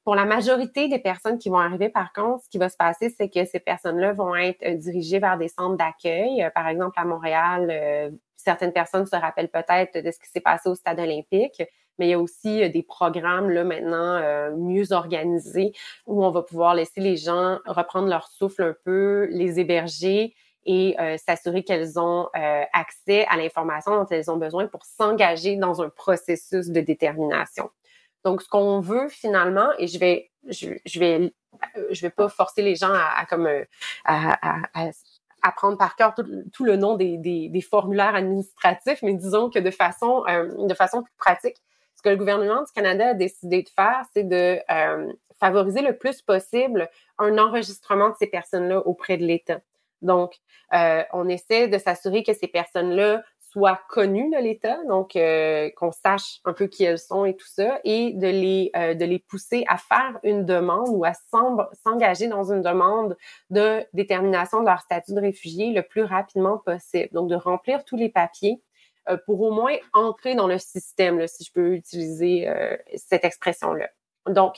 [0.04, 3.14] pour la majorité des personnes qui vont arriver, par contre, ce qui va se passer,
[3.16, 6.50] c'est que ces personnes-là vont être dirigées vers des centres d'accueil.
[6.56, 10.76] par exemple, à Montréal, certaines personnes se rappellent peut-être de ce qui s'est passé au
[10.76, 11.62] stade olympique,
[11.98, 14.20] mais il y a aussi des programmes là maintenant
[14.58, 15.74] mieux organisés
[16.08, 20.34] où on va pouvoir laisser les gens reprendre leur souffle un peu, les héberger
[20.66, 25.90] et s'assurer qu'elles ont accès à l'information dont elles ont besoin pour s'engager dans un
[25.90, 27.70] processus de détermination.
[28.24, 31.34] Donc, ce qu'on veut finalement, et je vais, je, vais,
[31.90, 33.50] je vais pas forcer les gens à, comme
[34.06, 34.90] à,
[35.42, 40.24] apprendre par cœur tout, le nom des, formulaires administratifs, mais disons que de façon,
[40.58, 41.58] de façon plus pratique,
[41.96, 44.60] ce que le gouvernement du Canada a décidé de faire, c'est de
[45.40, 49.60] favoriser le plus possible un enregistrement de ces personnes-là auprès de l'État.
[50.02, 50.36] Donc,
[50.74, 55.92] euh, on essaie de s'assurer que ces personnes-là soient connues de l'État, donc euh, qu'on
[55.92, 59.78] sache un peu qui elles sont et tout ça, et de les euh, pousser à
[59.78, 61.14] faire une demande ou à
[61.84, 63.18] s'engager dans une demande
[63.50, 67.10] de détermination de leur statut de réfugié le plus rapidement possible.
[67.14, 68.62] Donc de remplir tous les papiers
[69.26, 72.48] pour au moins entrer dans le système, si je peux utiliser
[72.96, 73.90] cette expression-là.
[74.28, 74.58] Donc,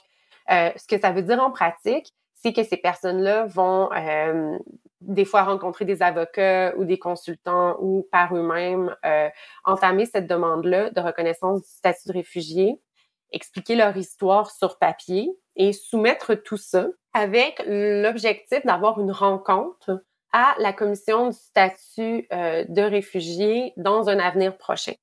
[0.50, 4.58] ce que ça veut dire en pratique, c'est que ces personnes-là vont euh,
[5.08, 9.30] des fois rencontrer des avocats ou des consultants ou par eux-mêmes euh,
[9.63, 12.82] entamer cette demande-là de reconnaissance du statut de réfugié,
[13.32, 20.56] expliquer leur histoire sur papier et soumettre tout ça avec l'objectif d'avoir une rencontre à
[20.58, 24.94] la commission du statut euh, de réfugié dans un avenir prochain.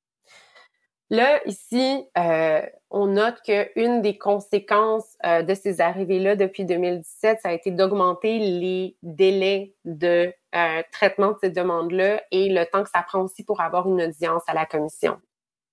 [1.11, 7.49] Là, ici, euh, on note qu'une des conséquences euh, de ces arrivées-là depuis 2017, ça
[7.49, 12.91] a été d'augmenter les délais de euh, traitement de ces demandes-là et le temps que
[12.91, 15.21] ça prend aussi pour avoir une audience à la commission.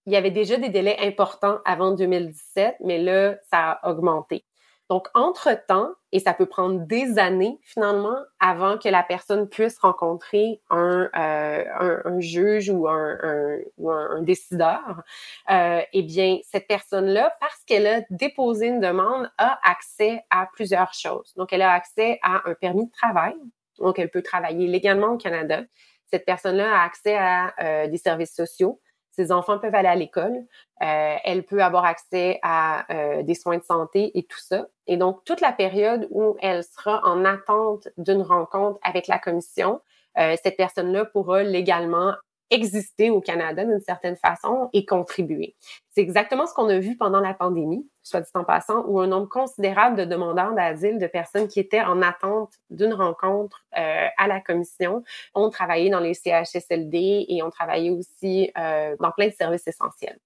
[0.07, 4.43] Il y avait déjà des délais importants avant 2017, mais là, ça a augmenté.
[4.89, 10.61] Donc, entre-temps, et ça peut prendre des années finalement avant que la personne puisse rencontrer
[10.69, 15.03] un, euh, juge ou un, un, ou un décideur,
[15.51, 20.93] euh, eh bien, cette personne-là, parce qu'elle a déposé une demande, a accès à plusieurs
[20.93, 21.33] choses.
[21.35, 23.35] Donc, elle a accès à un permis de travail,
[23.79, 25.63] donc elle peut travailler légalement au Canada.
[26.09, 28.79] Cette personne-là a accès à euh, des services sociaux.
[29.17, 30.45] Ses enfants peuvent aller à l'école.
[30.83, 34.67] Euh, elle peut avoir accès à euh, des soins de santé et tout ça.
[34.85, 39.81] Et donc, toute la période où elle sera en attente d'une rencontre avec la commission,
[40.19, 42.13] euh, cette personne-là pourra légalement
[42.49, 45.55] exister au Canada d'une certaine façon et contribuer.
[45.89, 49.07] C'est exactement ce qu'on a vu pendant la pandémie, soit dit en passant, où un
[49.07, 54.27] nombre considérable de demandeurs d'asile, de personnes qui étaient en attente d'une rencontre euh, à
[54.27, 55.03] la commission,
[55.35, 60.19] ont travaillé dans les CHSLD et ont travaillé aussi euh, dans plein de services essentiels.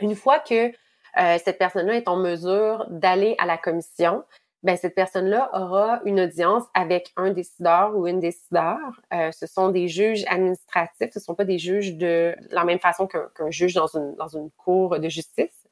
[0.00, 0.72] Une fois que
[1.18, 4.24] euh, cette personne-là est en mesure d'aller à la commission,
[4.64, 8.78] ben, cette personne-là aura une audience avec un décideur ou une décideur.
[9.12, 12.80] Euh, ce sont des juges administratifs, ce ne sont pas des juges de la même
[12.80, 15.68] façon qu'un juge dans une, dans une cour de justice.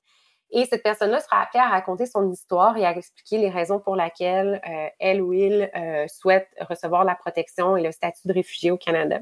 [0.53, 3.96] Et cette personne-là sera appelée à raconter son histoire et à expliquer les raisons pour
[3.96, 8.70] lesquelles euh, elle ou il euh, souhaite recevoir la protection et le statut de réfugié
[8.70, 9.18] au Canada.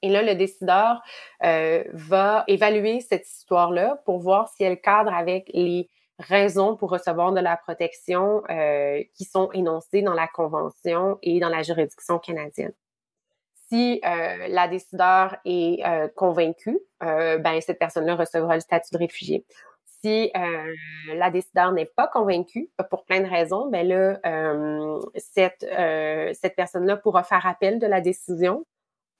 [0.00, 1.00] Et là, le décideur
[1.40, 5.88] va évaluer cette histoire-là pour voir si elle cadre avec les
[6.22, 11.48] raisons pour recevoir de la protection euh, qui sont énoncées dans la Convention et dans
[11.48, 12.72] la juridiction canadienne.
[13.72, 18.98] Si euh, la décideur est euh, convaincue, euh, ben cette personne-là recevra le statut de
[18.98, 19.46] réfugié.
[20.02, 20.32] Si
[21.14, 24.18] la décideur n'est pas convaincue pour plein de raisons, ben là
[25.14, 25.64] cette
[26.34, 28.66] cette personne-là pourra faire appel de la décision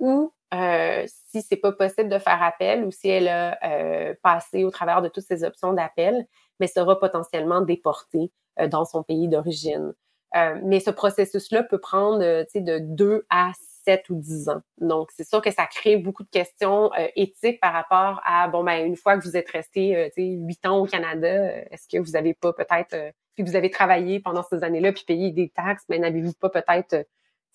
[0.01, 4.65] ou euh, si c'est pas possible de faire appel ou si elle a euh, passé
[4.65, 6.27] au travers de toutes ces options d'appel,
[6.61, 9.95] mais sera potentiellement déportée euh, dans son pays d'origine.
[10.37, 13.53] Euh, mais ce processus-là peut prendre de deux à
[13.85, 14.62] 7 ou 10 ans.
[14.79, 18.87] Donc, c'est sûr que ça crée beaucoup de questions éthiques par rapport à, bon, ben,
[18.87, 21.29] une fois que vous êtes resté, tu sais, 8 ans au Canada,
[21.71, 22.97] est-ce que vous avez pas peut-être,
[23.35, 27.05] puis vous avez travaillé pendant ces années-là, puis payé des taxes, mais n'avez-vous pas peut-être,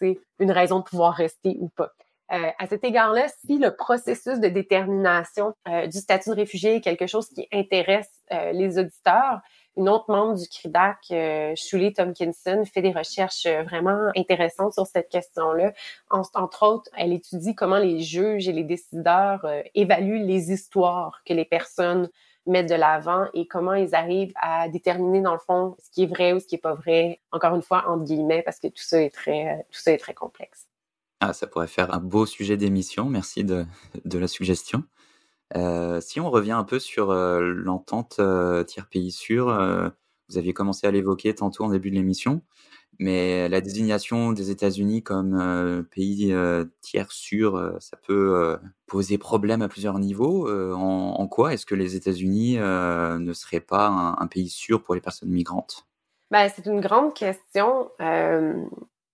[0.02, 1.94] une raison de pouvoir rester ou pas?
[2.34, 6.82] Euh, à cet égard-là, si le processus de détermination euh, du statut de réfugié est
[6.82, 9.40] quelque chose qui intéresse euh, les auditeurs,
[9.78, 15.08] une autre membre du CRIDAC, euh, Shuli Tomkinson, fait des recherches vraiment intéressantes sur cette
[15.08, 15.72] question-là.
[16.10, 21.46] entre autres, elle étudie comment les juges et les décideurs évaluent les histoires que les
[21.46, 22.10] personnes
[22.48, 26.08] mettent de l'avant et comment ils arrivent à déterminer dans le fond ce qui est
[26.08, 27.22] vrai ou ce qui est pas vrai.
[27.32, 30.14] Encore une fois, entre guillemets, parce que tout ça est très, tout ça est très
[30.14, 30.68] complexe.
[31.20, 33.06] Ah, ça pourrait faire un beau sujet d'émission.
[33.06, 33.66] Merci de,
[34.06, 34.84] de la suggestion.
[35.56, 39.46] Euh, si on revient un peu sur euh, l'entente euh, tiers pays sûr,
[40.30, 42.42] vous aviez commencé à l'évoquer tantôt en début de l'émission.
[43.00, 46.36] Mais la désignation des États-Unis comme pays
[46.82, 50.50] tiers sûr, ça peut poser problème à plusieurs niveaux.
[50.50, 55.30] En, quoi est-ce que les États-Unis ne seraient pas un, pays sûr pour les personnes
[55.30, 55.86] migrantes?
[56.32, 57.92] Ben, C'est une grande question.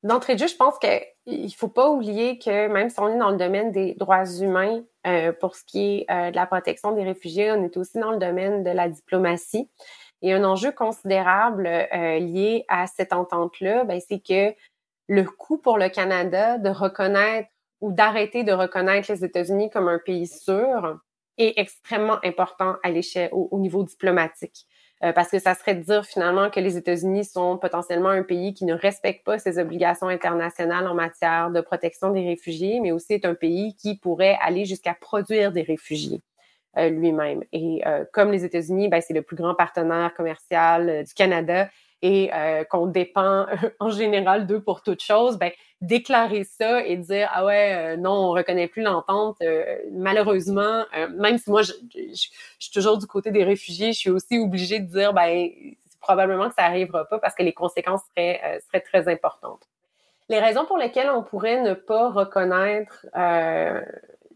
[0.04, 3.18] D'entrée de jeu, je pense qu'il ne faut pas oublier que même si on est
[3.18, 4.84] dans le domaine des droits humains,
[5.40, 8.64] pour ce qui est de la protection des réfugiés, on est aussi dans le domaine
[8.64, 9.70] de la diplomatie.
[10.24, 14.56] Et un enjeu considérable euh, lié à cette entente-là, ben, c'est que
[15.08, 17.50] le coût pour le Canada de reconnaître
[17.82, 20.98] ou d'arrêter de reconnaître les États-Unis comme un pays sûr
[21.38, 24.66] est extrêmement important à l'échelle, au, niveau diplomatique.
[25.04, 28.54] Euh, parce que ça serait de dire finalement que les États-Unis sont potentiellement un pays
[28.54, 33.14] qui ne respecte pas ses obligations internationales en matière de protection des réfugiés, mais aussi
[33.14, 36.22] est un pays qui pourrait aller jusqu'à produire des réfugiés.
[36.76, 37.44] Euh, lui-même.
[37.52, 41.70] Et euh, comme les États-Unis, ben, c'est le plus grand partenaire commercial euh, du Canada
[42.04, 42.30] et
[42.70, 43.48] qu'on dépend
[43.80, 48.32] en général d'eux pour toute chose, ben, déclarer ça et dire ah ouais non on
[48.32, 49.42] reconnaît plus l'entente
[49.92, 50.86] malheureusement
[51.18, 51.74] même si moi je,
[52.60, 55.50] suis toujours du côté des réfugiés je suis aussi obligée de dire ben
[56.00, 59.68] probablement que ça arrivera pas parce que les conséquences seraient seraient très importantes
[60.30, 63.06] les raisons pour lesquelles on pourrait ne pas reconnaître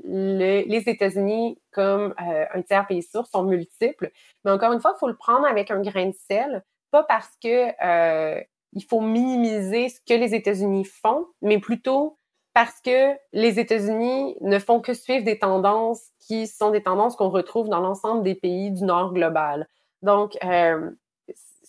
[0.08, 4.12] les États-Unis comme euh, un tiers pays source sont multiples.
[4.44, 6.64] Mais encore une fois, il faut le prendre avec un grain de sel,
[6.98, 8.42] pas parce que euh,
[8.74, 12.18] il faut minimiser ce que les États-Unis font, mais plutôt
[12.54, 17.30] parce que les États-Unis ne font que suivre des tendances qui sont des tendances qu'on
[17.30, 19.68] retrouve dans l'ensemble des pays du Nord global.
[20.02, 20.90] Donc, euh,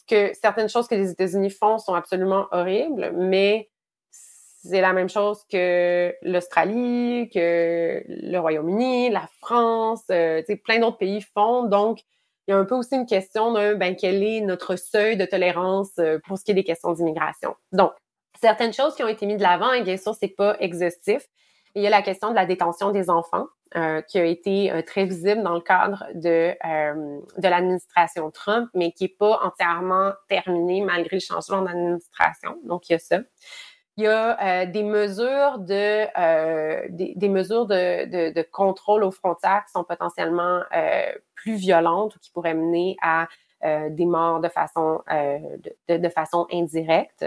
[0.09, 3.69] que certaines choses que les États-Unis font sont absolument horribles, mais
[4.11, 11.21] c'est la même chose que l'Australie, que le Royaume-Uni, la France, euh, plein d'autres pays
[11.21, 11.65] font.
[11.65, 12.01] Donc,
[12.49, 15.27] il y a un peu aussi une question de ben, quel est notre seuil de
[15.27, 17.55] tolérance euh, pour ce qui est des questions d'immigration.
[17.73, 17.93] Donc,
[18.41, 21.27] certaines choses qui ont été mises de l'avant, et bien sûr, c'est pas exhaustif.
[21.75, 24.81] Il y a la question de la détention des enfants, euh, qui a été euh,
[24.81, 26.55] très visible dans le cadre de,
[27.39, 32.57] de l'administration Trump, mais qui n'est pas entièrement terminée malgré le changement d'administration.
[32.65, 33.19] Donc, il y a ça.
[33.99, 36.07] Il y a des mesures de
[36.89, 40.63] des, mesures de, de, contrôle aux frontières qui sont potentiellement
[41.43, 43.29] plus violentes ou qui pourraient mener à
[43.63, 47.25] des morts de façon de, de, façon indirecte.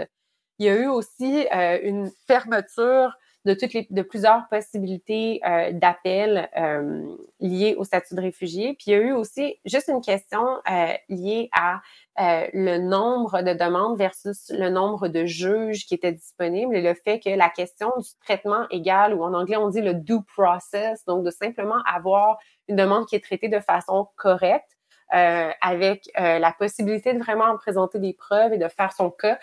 [0.58, 1.46] Il y a eu aussi
[1.82, 8.20] une fermeture de toutes les, de plusieurs possibilités euh, d'appel euh, liées au statut de
[8.20, 8.74] réfugié.
[8.74, 11.80] Puis il y a eu aussi juste une question euh, liée à
[12.20, 16.94] euh, le nombre de demandes versus le nombre de juges qui étaient disponibles et le
[16.94, 21.04] fait que la question du traitement égal, ou en anglais on dit le due process,
[21.06, 24.70] donc de simplement avoir une demande qui est traitée de façon correcte,
[25.14, 29.38] euh, avec la possibilité de vraiment présenter des preuves et de faire son cas,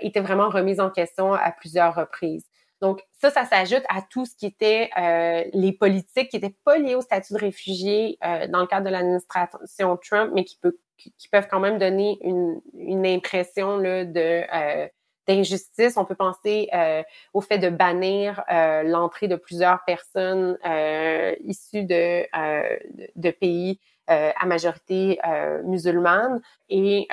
[0.00, 2.46] était vraiment remise en question à plusieurs reprises.
[2.82, 6.76] Donc ça, ça s'ajoute à tout ce qui était euh, les politiques qui n'étaient pas
[6.76, 10.76] liées au statut de réfugié euh, dans le cadre de l'administration Trump, mais qui, peut,
[10.98, 14.88] qui, peuvent quand même donner une, une impression là, de euh,
[15.26, 15.96] d'injustice.
[15.96, 21.84] On peut penser euh, au fait de bannir euh, l'entrée de plusieurs personnes euh, issues
[21.84, 22.26] de,
[23.16, 25.18] de, pays à majorité
[25.64, 27.08] musulmane et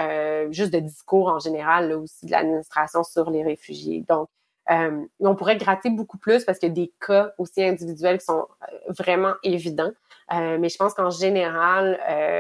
[0.49, 4.03] juste de discours en général là, aussi de l'administration sur les réfugiés.
[4.09, 4.27] Donc,
[4.71, 8.25] euh, on pourrait gratter beaucoup plus parce qu'il y a des cas aussi individuels qui
[8.25, 9.91] sont euh, vraiment évidents.
[10.31, 11.99] Euh, mais je pense qu'en général,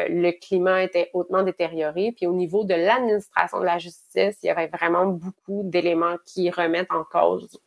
[0.09, 2.13] le climat était hautement détérioré.
[2.15, 6.51] Puis au niveau de l'administration de la justice, il y avait vraiment beaucoup d'éléments qui
[6.51, 7.59] remettent en cause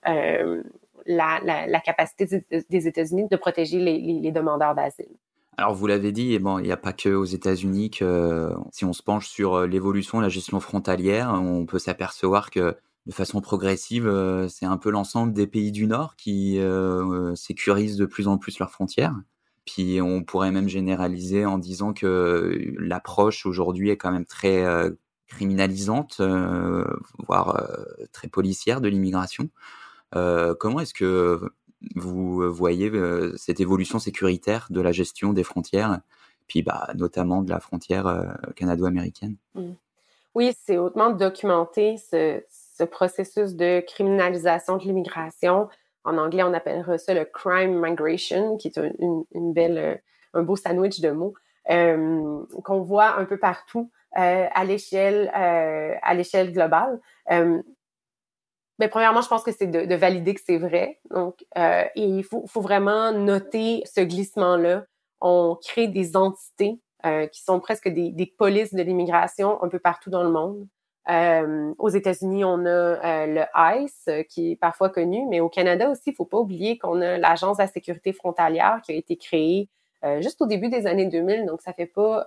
[1.06, 5.10] la, capacité des États-Unis de protéger les, demandeurs d'asile.
[5.56, 8.92] Alors vous l'avez dit, bon, il n'y a pas que aux États-Unis que si on
[8.92, 14.06] se penche sur l'évolution de la gestion frontalière, on peut s'apercevoir que de façon progressive,
[14.06, 18.38] euh, c'est un peu l'ensemble des pays du Nord qui euh, sécurisent de plus en
[18.38, 19.14] plus leurs frontières.
[19.64, 24.90] Puis on pourrait même généraliser en disant que l'approche aujourd'hui est quand même très euh,
[25.28, 26.20] criminalisante,
[27.26, 27.66] voire
[28.12, 29.48] très policière de l'immigration.
[30.12, 31.40] comment est-ce que
[31.96, 32.92] vous voyez
[33.36, 36.00] cette évolution sécuritaire de la gestion des frontières,
[36.48, 39.36] puis bah, notamment de la frontière canado-américaine?
[39.54, 39.70] Mmh.
[40.34, 41.96] Oui, c'est hautement documenté
[42.82, 45.68] ce processus de criminalisation de l'immigration.
[46.04, 49.94] En anglais, on appellerait ça le crime migration, qui est une, belle, euh,
[50.34, 51.34] un beau sandwich de mots
[51.70, 57.00] euh, qu'on voit un peu partout euh, à l'échelle à l'échelle globale.
[58.78, 61.00] mais premièrement, je pense que c'est de, valider que c'est vrai.
[61.10, 61.44] Donc,
[61.94, 64.84] il faut, vraiment noter ce glissement-là.
[65.20, 66.80] On crée des entités
[67.32, 70.66] qui sont presque des polices de l'immigration un peu partout dans le monde.
[71.10, 75.90] Euh, aux États-Unis, on a euh, le ICE qui est parfois connu, mais au Canada
[75.90, 79.16] aussi, il faut pas oublier qu'on a l'Agence de la sécurité frontalière qui a été
[79.16, 79.68] créée
[80.20, 82.26] juste au début des années 2000, donc ça fait pas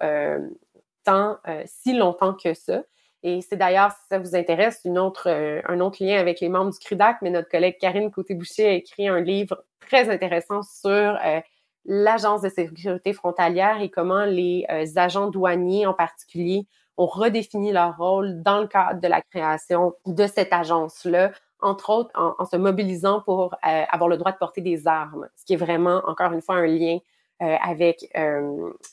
[1.03, 2.84] tant si longtemps que ça.
[3.21, 5.28] Et c'est d'ailleurs, si ça vous intéresse, un autre
[5.99, 9.65] lien avec les membres du CRUDAC, mais notre collègue Karine Côté-Boucher a écrit un livre
[9.82, 11.19] très intéressant sur
[11.86, 16.67] l'Agence de sécurité frontalière et comment les euh, agents douaniers en particulier
[16.98, 21.32] ont redéfini leur rôle dans le cadre de la création de cette agence-là,
[21.62, 25.46] entre autres en, se mobilisant pour euh, avoir le droit de porter des armes, ce
[25.46, 27.00] qui est vraiment, encore une fois, un lien
[27.41, 28.08] euh, avec,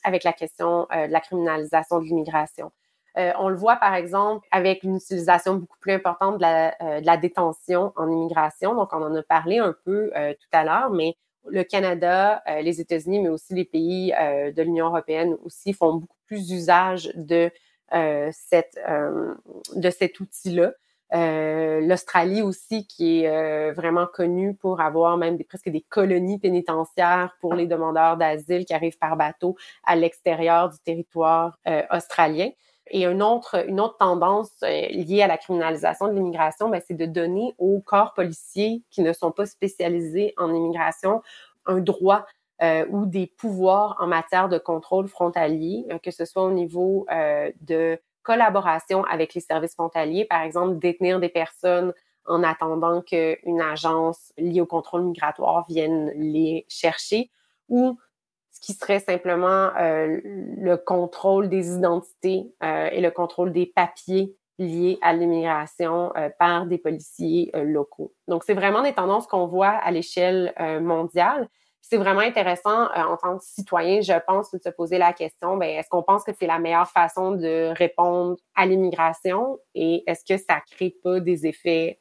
[0.04, 2.72] avec la question de la criminalisation de l'immigration.
[3.16, 7.16] on le voit, par exemple, avec une utilisation beaucoup plus importante de la, de la
[7.16, 8.74] détention en immigration.
[8.74, 11.16] Donc, on en a parlé un peu tout à l'heure, mais
[11.48, 15.94] le Canada, euh, les États-Unis, mais aussi les pays euh, de l'Union européenne aussi font
[15.94, 17.50] beaucoup plus usage de euh,
[18.32, 18.78] cette
[19.74, 20.72] de cet outil-là.
[21.12, 27.66] L'Australie aussi, qui est vraiment connue pour avoir même presque des colonies pénitentiaires pour les
[27.66, 31.58] demandeurs d'asile qui arrivent par bateau à l'extérieur du territoire
[31.90, 32.50] australien.
[32.90, 36.96] Et une autre, une autre tendance euh, liée à la criminalisation de l'immigration, ben, c'est
[36.96, 41.22] de donner aux corps policiers qui ne sont pas spécialisés en immigration
[41.64, 42.26] un droit
[42.62, 47.06] euh, ou des pouvoirs en matière de contrôle frontalier, euh, que ce soit au niveau
[47.60, 51.92] de collaboration avec les services frontaliers, par exemple, détenir des personnes
[52.26, 57.30] en attendant qu'une agence liée au contrôle migratoire vienne les chercher,
[57.68, 57.98] ou
[58.62, 64.98] qui serait simplement euh, le contrôle des identités euh, et le contrôle des papiers liés
[65.02, 68.14] à l'immigration euh, par des policiers locaux.
[68.28, 71.48] Donc, c'est vraiment des tendances qu'on voit à l'échelle mondiale.
[71.82, 75.68] C'est vraiment intéressant en tant que citoyen, je pense, de se poser la question, ben,
[75.68, 80.42] est-ce qu'on pense que c'est la meilleure façon de répondre à l'immigration et est-ce que
[80.42, 81.98] ça crée pas des effets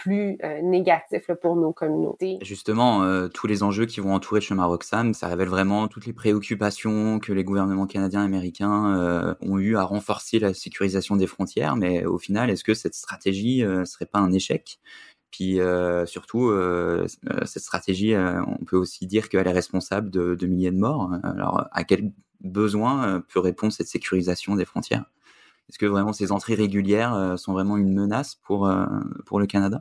[0.00, 2.38] plus euh, négatif pour nos communautés?
[2.40, 6.06] Justement, euh, tous les enjeux qui vont entourer le chemin Roxham, ça révèle vraiment toutes
[6.06, 11.16] les préoccupations que les gouvernements canadiens et américains euh, ont eu à renforcer la sécurisation
[11.16, 11.76] des frontières.
[11.76, 14.78] Mais au final, est-ce que cette stratégie serait pas un échec?
[15.30, 15.58] Puis
[16.06, 16.52] surtout,
[17.44, 21.10] cette stratégie, on peut aussi dire qu'elle est responsable de, milliers de morts.
[21.22, 25.04] Alors, à quel besoin peut répondre cette sécurisation des frontières?
[25.70, 28.86] Est-ce que vraiment ces entrées régulières euh, sont vraiment une menace pour, euh,
[29.24, 29.80] pour le Canada?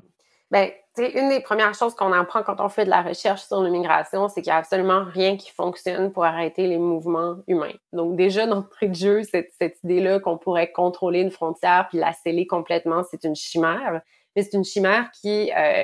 [0.51, 0.69] Bien,
[0.99, 4.43] une des premières choses qu'on apprend quand on fait de la recherche sur l'immigration, c'est
[4.43, 7.73] qu'il n'y a absolument rien qui fonctionne pour arrêter les mouvements humains.
[7.91, 12.13] Donc, déjà, d'entrée de jeu, cette, cette idée-là qu'on pourrait contrôler une frontière puis la
[12.13, 14.01] sceller complètement, c'est une chimère.
[14.43, 15.83] C'est une chimère qui euh,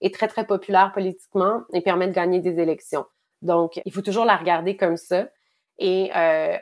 [0.00, 3.04] est très, très populaire politiquement et permet de gagner des élections.
[3.42, 5.28] Donc, il faut toujours la regarder comme ça.
[5.78, 6.10] Et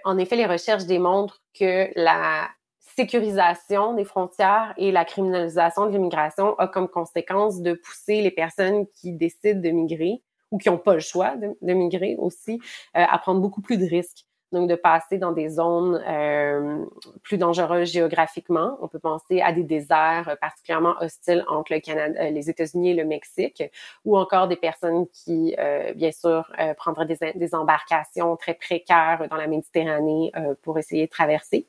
[0.05, 2.49] en effet, les recherches démontrent que la
[2.97, 8.87] sécurisation des frontières et la criminalisation de l'immigration a comme conséquence de pousser les personnes
[8.89, 12.61] qui décident de migrer ou qui n'ont pas le choix de, migrer aussi
[12.97, 14.27] euh, à prendre beaucoup plus de risques.
[14.55, 16.85] Donc, de passer dans des zones euh,
[17.23, 18.79] plus dangereuses géographiquement.
[18.81, 22.95] On peut penser à des déserts particulièrement hostiles entre le Canada, euh, les États-Unis et
[22.95, 23.63] le Mexique,
[24.07, 25.55] ou encore des personnes qui,
[25.95, 30.33] bien sûr, prendraient des, embarcations très précaires dans la Méditerranée
[30.63, 31.67] pour essayer de traverser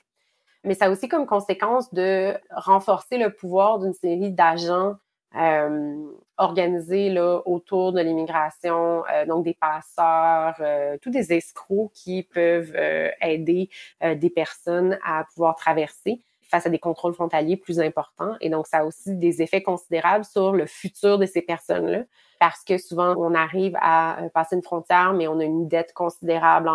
[0.66, 4.96] mais ça a aussi comme conséquence de renforcer le pouvoir d'une série d'agents
[5.36, 12.24] euh, organisés là, autour de l'immigration, euh, donc des passeurs, euh, tous des escrocs qui
[12.24, 12.76] peuvent
[13.22, 13.70] aider
[14.02, 18.36] des personnes à pouvoir traverser face à des contrôles frontaliers plus importants.
[18.40, 22.04] Et donc, ça a aussi des effets considérables sur le futur de ces personnes-là,
[22.40, 26.70] parce que souvent, on arrive à passer une frontière, mais on a une dette considérable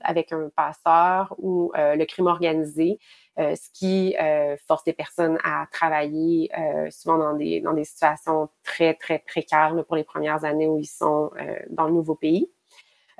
[0.00, 2.98] avec un passeur ou le crime organisé.
[3.38, 8.50] Euh, ce qui euh, force les personnes à travailler euh, souvent dans des, des situations
[8.62, 11.30] très, très précaires pour les premières années où ils sont
[11.70, 12.50] dans le nouveau pays.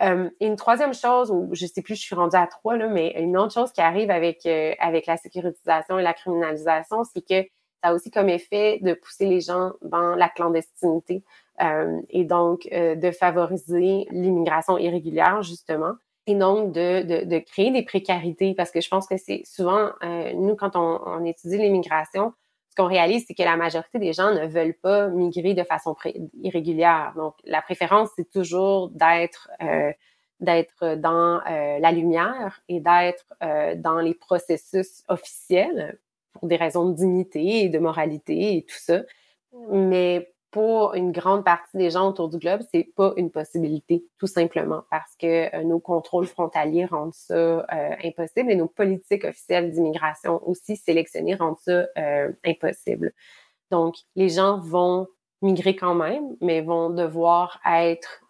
[0.00, 3.14] et une troisième chose, ou je sais plus, je suis rendue à trois, là, mais
[3.18, 4.44] une autre chose qui arrive avec,
[4.80, 7.48] avec la sécurisation et la criminalisation, c'est que
[7.82, 11.22] ça a aussi comme effet de pousser les gens dans la clandestinité
[12.10, 15.94] et donc de favoriser l'immigration irrégulière, justement
[16.26, 20.32] et donc de, de, créer des précarités parce que je pense que c'est souvent, euh,
[20.34, 22.32] nous, quand on, étudie l'immigration,
[22.70, 25.96] ce qu'on réalise, c'est que la majorité des gens ne veulent pas migrer de façon
[26.40, 27.12] irrégulière.
[27.16, 29.92] Donc, la préférence, c'est toujours d'être euh,
[30.40, 33.26] dans euh, la lumière et d'être
[33.80, 35.98] dans les processus officiels
[36.32, 39.02] pour des raisons de dignité et de moralité et tout ça.
[39.70, 44.26] Mais pour une grande partie des gens autour du globe, c'est pas une possibilité, tout
[44.26, 47.64] simplement, parce que euh, nos contrôles frontaliers rendent ça euh,
[48.04, 53.12] impossible et nos politiques officielles d'immigration aussi sélectionnées rendent ça euh, impossible.
[53.70, 55.08] Donc, les gens vont
[55.40, 58.22] migrer quand même, mais vont devoir être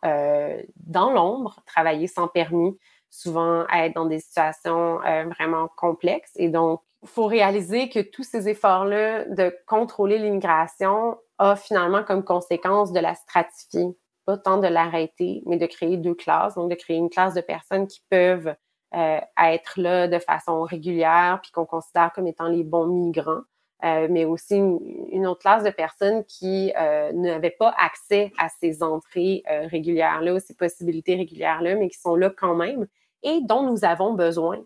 [0.77, 2.79] dans l'ombre, travailler sans permis,
[3.11, 4.99] souvent être dans des situations
[5.37, 6.33] vraiment complexes.
[6.37, 12.25] Et donc, il faut réaliser que tous ces efforts-là de contrôler l'immigration a finalement comme
[12.25, 16.77] conséquence de la stratifier, pas tant de l'arrêter, mais de créer deux classes, donc de
[16.77, 18.55] créer une classe de personnes qui peuvent
[18.95, 23.41] euh, être là de façon régulière, puis qu'on considère comme étant les bons migrants,
[23.85, 28.85] euh, mais aussi une, autre classe de personnes qui euh, n'avaient pas accès à ces
[28.85, 32.87] entrées régulières-là, ces possibilités régulières-là, mais qui sont là quand même
[33.25, 34.59] et dont nous avons besoin,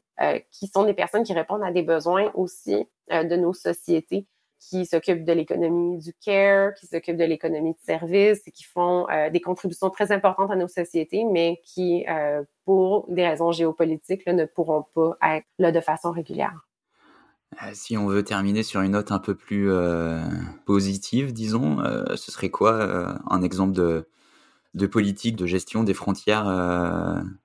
[0.50, 4.26] qui sont des personnes qui répondent à des besoins aussi de nos sociétés
[4.58, 9.08] qui s'occupent de l'économie du care, qui s'occupent de l'économie de service et qui font
[9.10, 14.26] euh, des contributions très importantes à nos sociétés, mais qui, euh, pour des raisons géopolitiques,
[14.26, 16.66] ne pourront pas être là de façon régulière.
[17.62, 19.70] Euh, si on veut terminer sur une note un peu plus
[20.64, 21.78] positive, disons,
[22.14, 24.08] ce serait quoi un exemple de,
[24.74, 26.46] de politique de gestion des frontières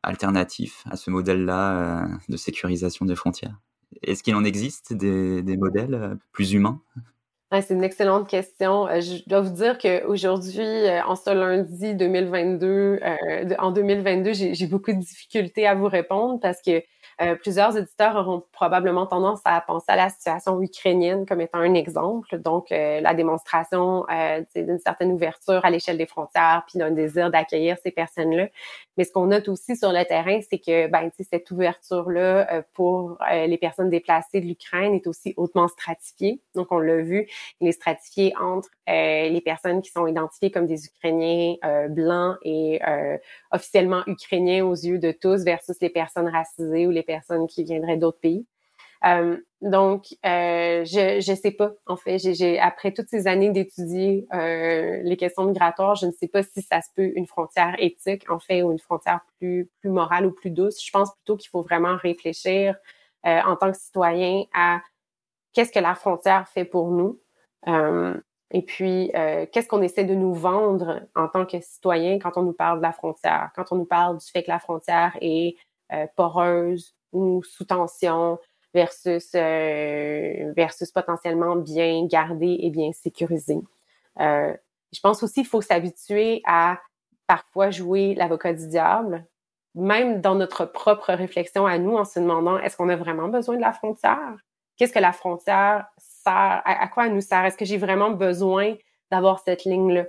[0.02, 3.60] alternatifs à ce modèle-là de sécurisation des frontières?
[4.04, 6.82] Est-ce qu'il en existe des, modèles euh, plus humains?
[7.52, 8.88] c'est une excellente question.
[8.88, 13.00] Euh, je dois vous dire qu'aujourd'hui, euh, en ce lundi 2022,
[13.60, 16.82] en 2022, j'ai beaucoup de difficultés à vous répondre parce que
[17.22, 21.76] euh, plusieurs éditeurs auront probablement tendance à penser à la situation ukrainienne comme étant un
[21.76, 22.40] exemple.
[22.40, 27.30] Donc, euh, la démonstration euh, d'une certaine ouverture à l'échelle des frontières, puis d'un désir
[27.30, 28.48] d'accueillir ces personnes-là.
[28.98, 33.58] Mais ce qu'on note aussi sur le terrain, c'est que ben, cette ouverture-là pour les
[33.58, 36.42] personnes déplacées de l'Ukraine est aussi hautement stratifiée.
[36.56, 37.28] Donc, on l'a vu,
[37.62, 38.70] il est stratifié entre
[39.30, 41.56] les personnes qui sont identifiées comme des Ukrainiens
[41.90, 42.80] blancs et
[43.52, 47.98] officiellement ukrainiens aux yeux de tous versus les personnes racisées ou les personnes qui viendraient
[47.98, 48.46] d'autres pays.
[49.04, 51.74] Euh, donc, euh, je je sais pas.
[51.88, 56.28] En fait, j'ai après toutes ces années d'étudier euh, les questions migratoires, je ne sais
[56.28, 59.90] pas si ça se peut une frontière éthique, en fait, ou une frontière plus plus
[59.90, 60.84] morale ou plus douce.
[60.84, 62.76] Je pense plutôt qu'il faut vraiment réfléchir
[63.26, 64.82] euh, en tant que citoyen à
[65.54, 67.20] qu'est-ce que la frontière fait pour nous.
[67.68, 68.20] Euh,
[68.54, 72.44] et puis, euh, qu'est-ce qu'on essaie de nous vendre en tant que citoyen quand on
[72.44, 75.56] nous parle de la frontière, quand on nous parle du fait que la frontière est
[75.94, 78.40] euh, poreuse ou sous tension
[78.74, 83.60] versus euh, versus potentiellement bien gardée et bien sécurisée?
[84.20, 86.78] Je pense aussi qu'il faut s'habituer à
[87.26, 89.26] parfois jouer l'avocat du diable,
[89.74, 93.56] même dans notre propre réflexion à nous, en se demandant est-ce qu'on a vraiment besoin
[93.56, 94.36] de la frontière?
[94.76, 95.86] Qu'est-ce que la frontière
[96.26, 97.44] À, quoi elle nous sert?
[97.46, 98.76] Est-ce que j'ai vraiment besoin
[99.10, 100.06] d'avoir cette ligne-là?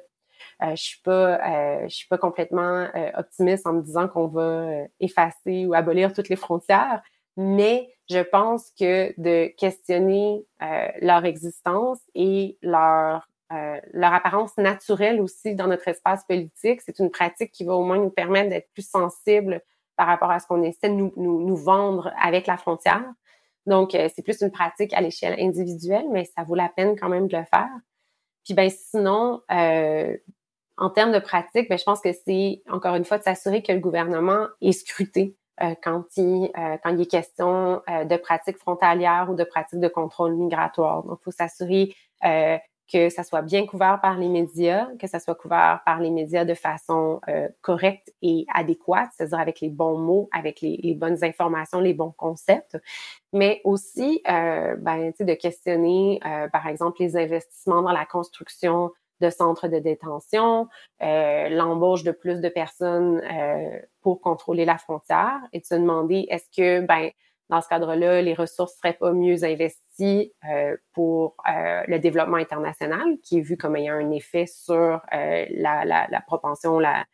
[0.62, 5.66] Euh, je pas, euh, suis pas complètement euh, optimiste en me disant qu'on va effacer
[5.66, 7.02] ou abolir toutes les frontières,
[7.36, 10.44] mais je pense que de questionner
[11.00, 13.24] leur existence et leur
[13.94, 18.10] apparence naturelle aussi dans notre espace politique, c'est une pratique qui va au moins nous
[18.10, 19.62] permettre d'être plus sensibles
[19.96, 23.04] par rapport à ce qu'on essaie de nous, vendre avec la frontière.
[23.66, 27.28] Donc, c'est plus une pratique à l'échelle individuelle, mais ça vaut la peine quand même
[27.28, 27.70] de le faire.
[28.44, 30.16] Puis ben sinon, euh,
[30.76, 33.72] en termes de pratique, ben, je pense que c'est encore une fois de s'assurer que
[33.72, 38.58] le gouvernement est scruté euh, quand, il, euh, quand il est question euh, de pratiques
[38.58, 41.04] frontalières ou de pratiques de contrôle migratoire.
[41.04, 41.94] Donc, il faut s'assurer
[42.92, 46.44] que ça soit bien couvert par les médias, que ça soit couvert par les médias
[46.44, 47.20] de façon
[47.60, 52.76] correcte et adéquate, c'est-à-dire avec les bons mots, avec les, bonnes informations, les bons concepts,
[53.32, 56.20] mais aussi ben, de questionner,
[56.52, 58.90] par exemple, les investissements dans la construction
[59.22, 60.68] de centres de détention,
[61.02, 66.26] euh, l'embauche de plus de personnes euh, pour contrôler la frontière et de se demander
[66.28, 67.10] est-ce que, ben,
[67.52, 73.38] dans ce cadre-là, les ressources seraient pas mieux investies euh, pour le développement international, qui
[73.38, 77.04] est vu comme ayant un effet sur la, la, la, propension, la,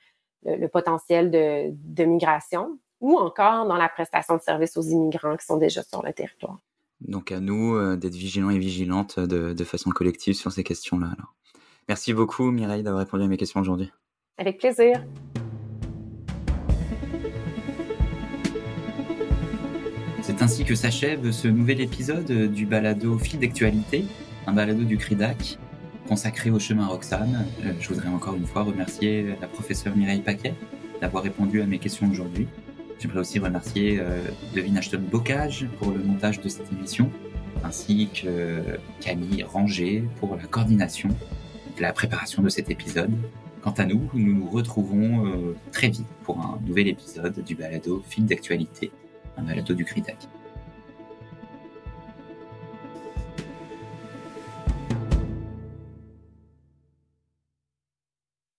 [0.45, 5.45] le, potentiel de, de migration, ou encore dans la prestation de services aux immigrants qui
[5.45, 6.59] sont déjà sur le territoire.
[7.01, 11.09] Donc à nous d'être vigilants et vigilantes de, de, façon collective sur ces questions-là.
[11.17, 11.35] Alors.
[11.89, 13.91] Merci beaucoup Mireille d'avoir répondu à mes questions aujourd'hui.
[14.37, 15.03] Avec plaisir.
[20.39, 24.05] C'est ainsi que s'achève ce nouvel épisode du balado Fil d'actualité,
[24.47, 25.59] un balado du CRIDAC
[26.07, 27.45] consacré au chemin Roxane.
[27.65, 30.55] Euh, je voudrais encore une fois remercier la professeure Mireille Paquet
[31.01, 32.47] d'avoir répondu à mes questions aujourd'hui.
[33.01, 34.21] J'aimerais aussi remercier euh,
[34.55, 37.11] Devine Ashton Bocage pour le montage de cette émission,
[37.65, 38.63] ainsi que
[39.01, 41.09] Camille Ranger pour la coordination
[41.81, 43.11] la préparation de cet épisode.
[43.61, 48.05] Quant à nous, nous nous retrouvons euh, très vite pour un nouvel épisode du balado
[48.09, 48.93] Fil d'actualité,
[49.39, 50.38] un balado du Critac.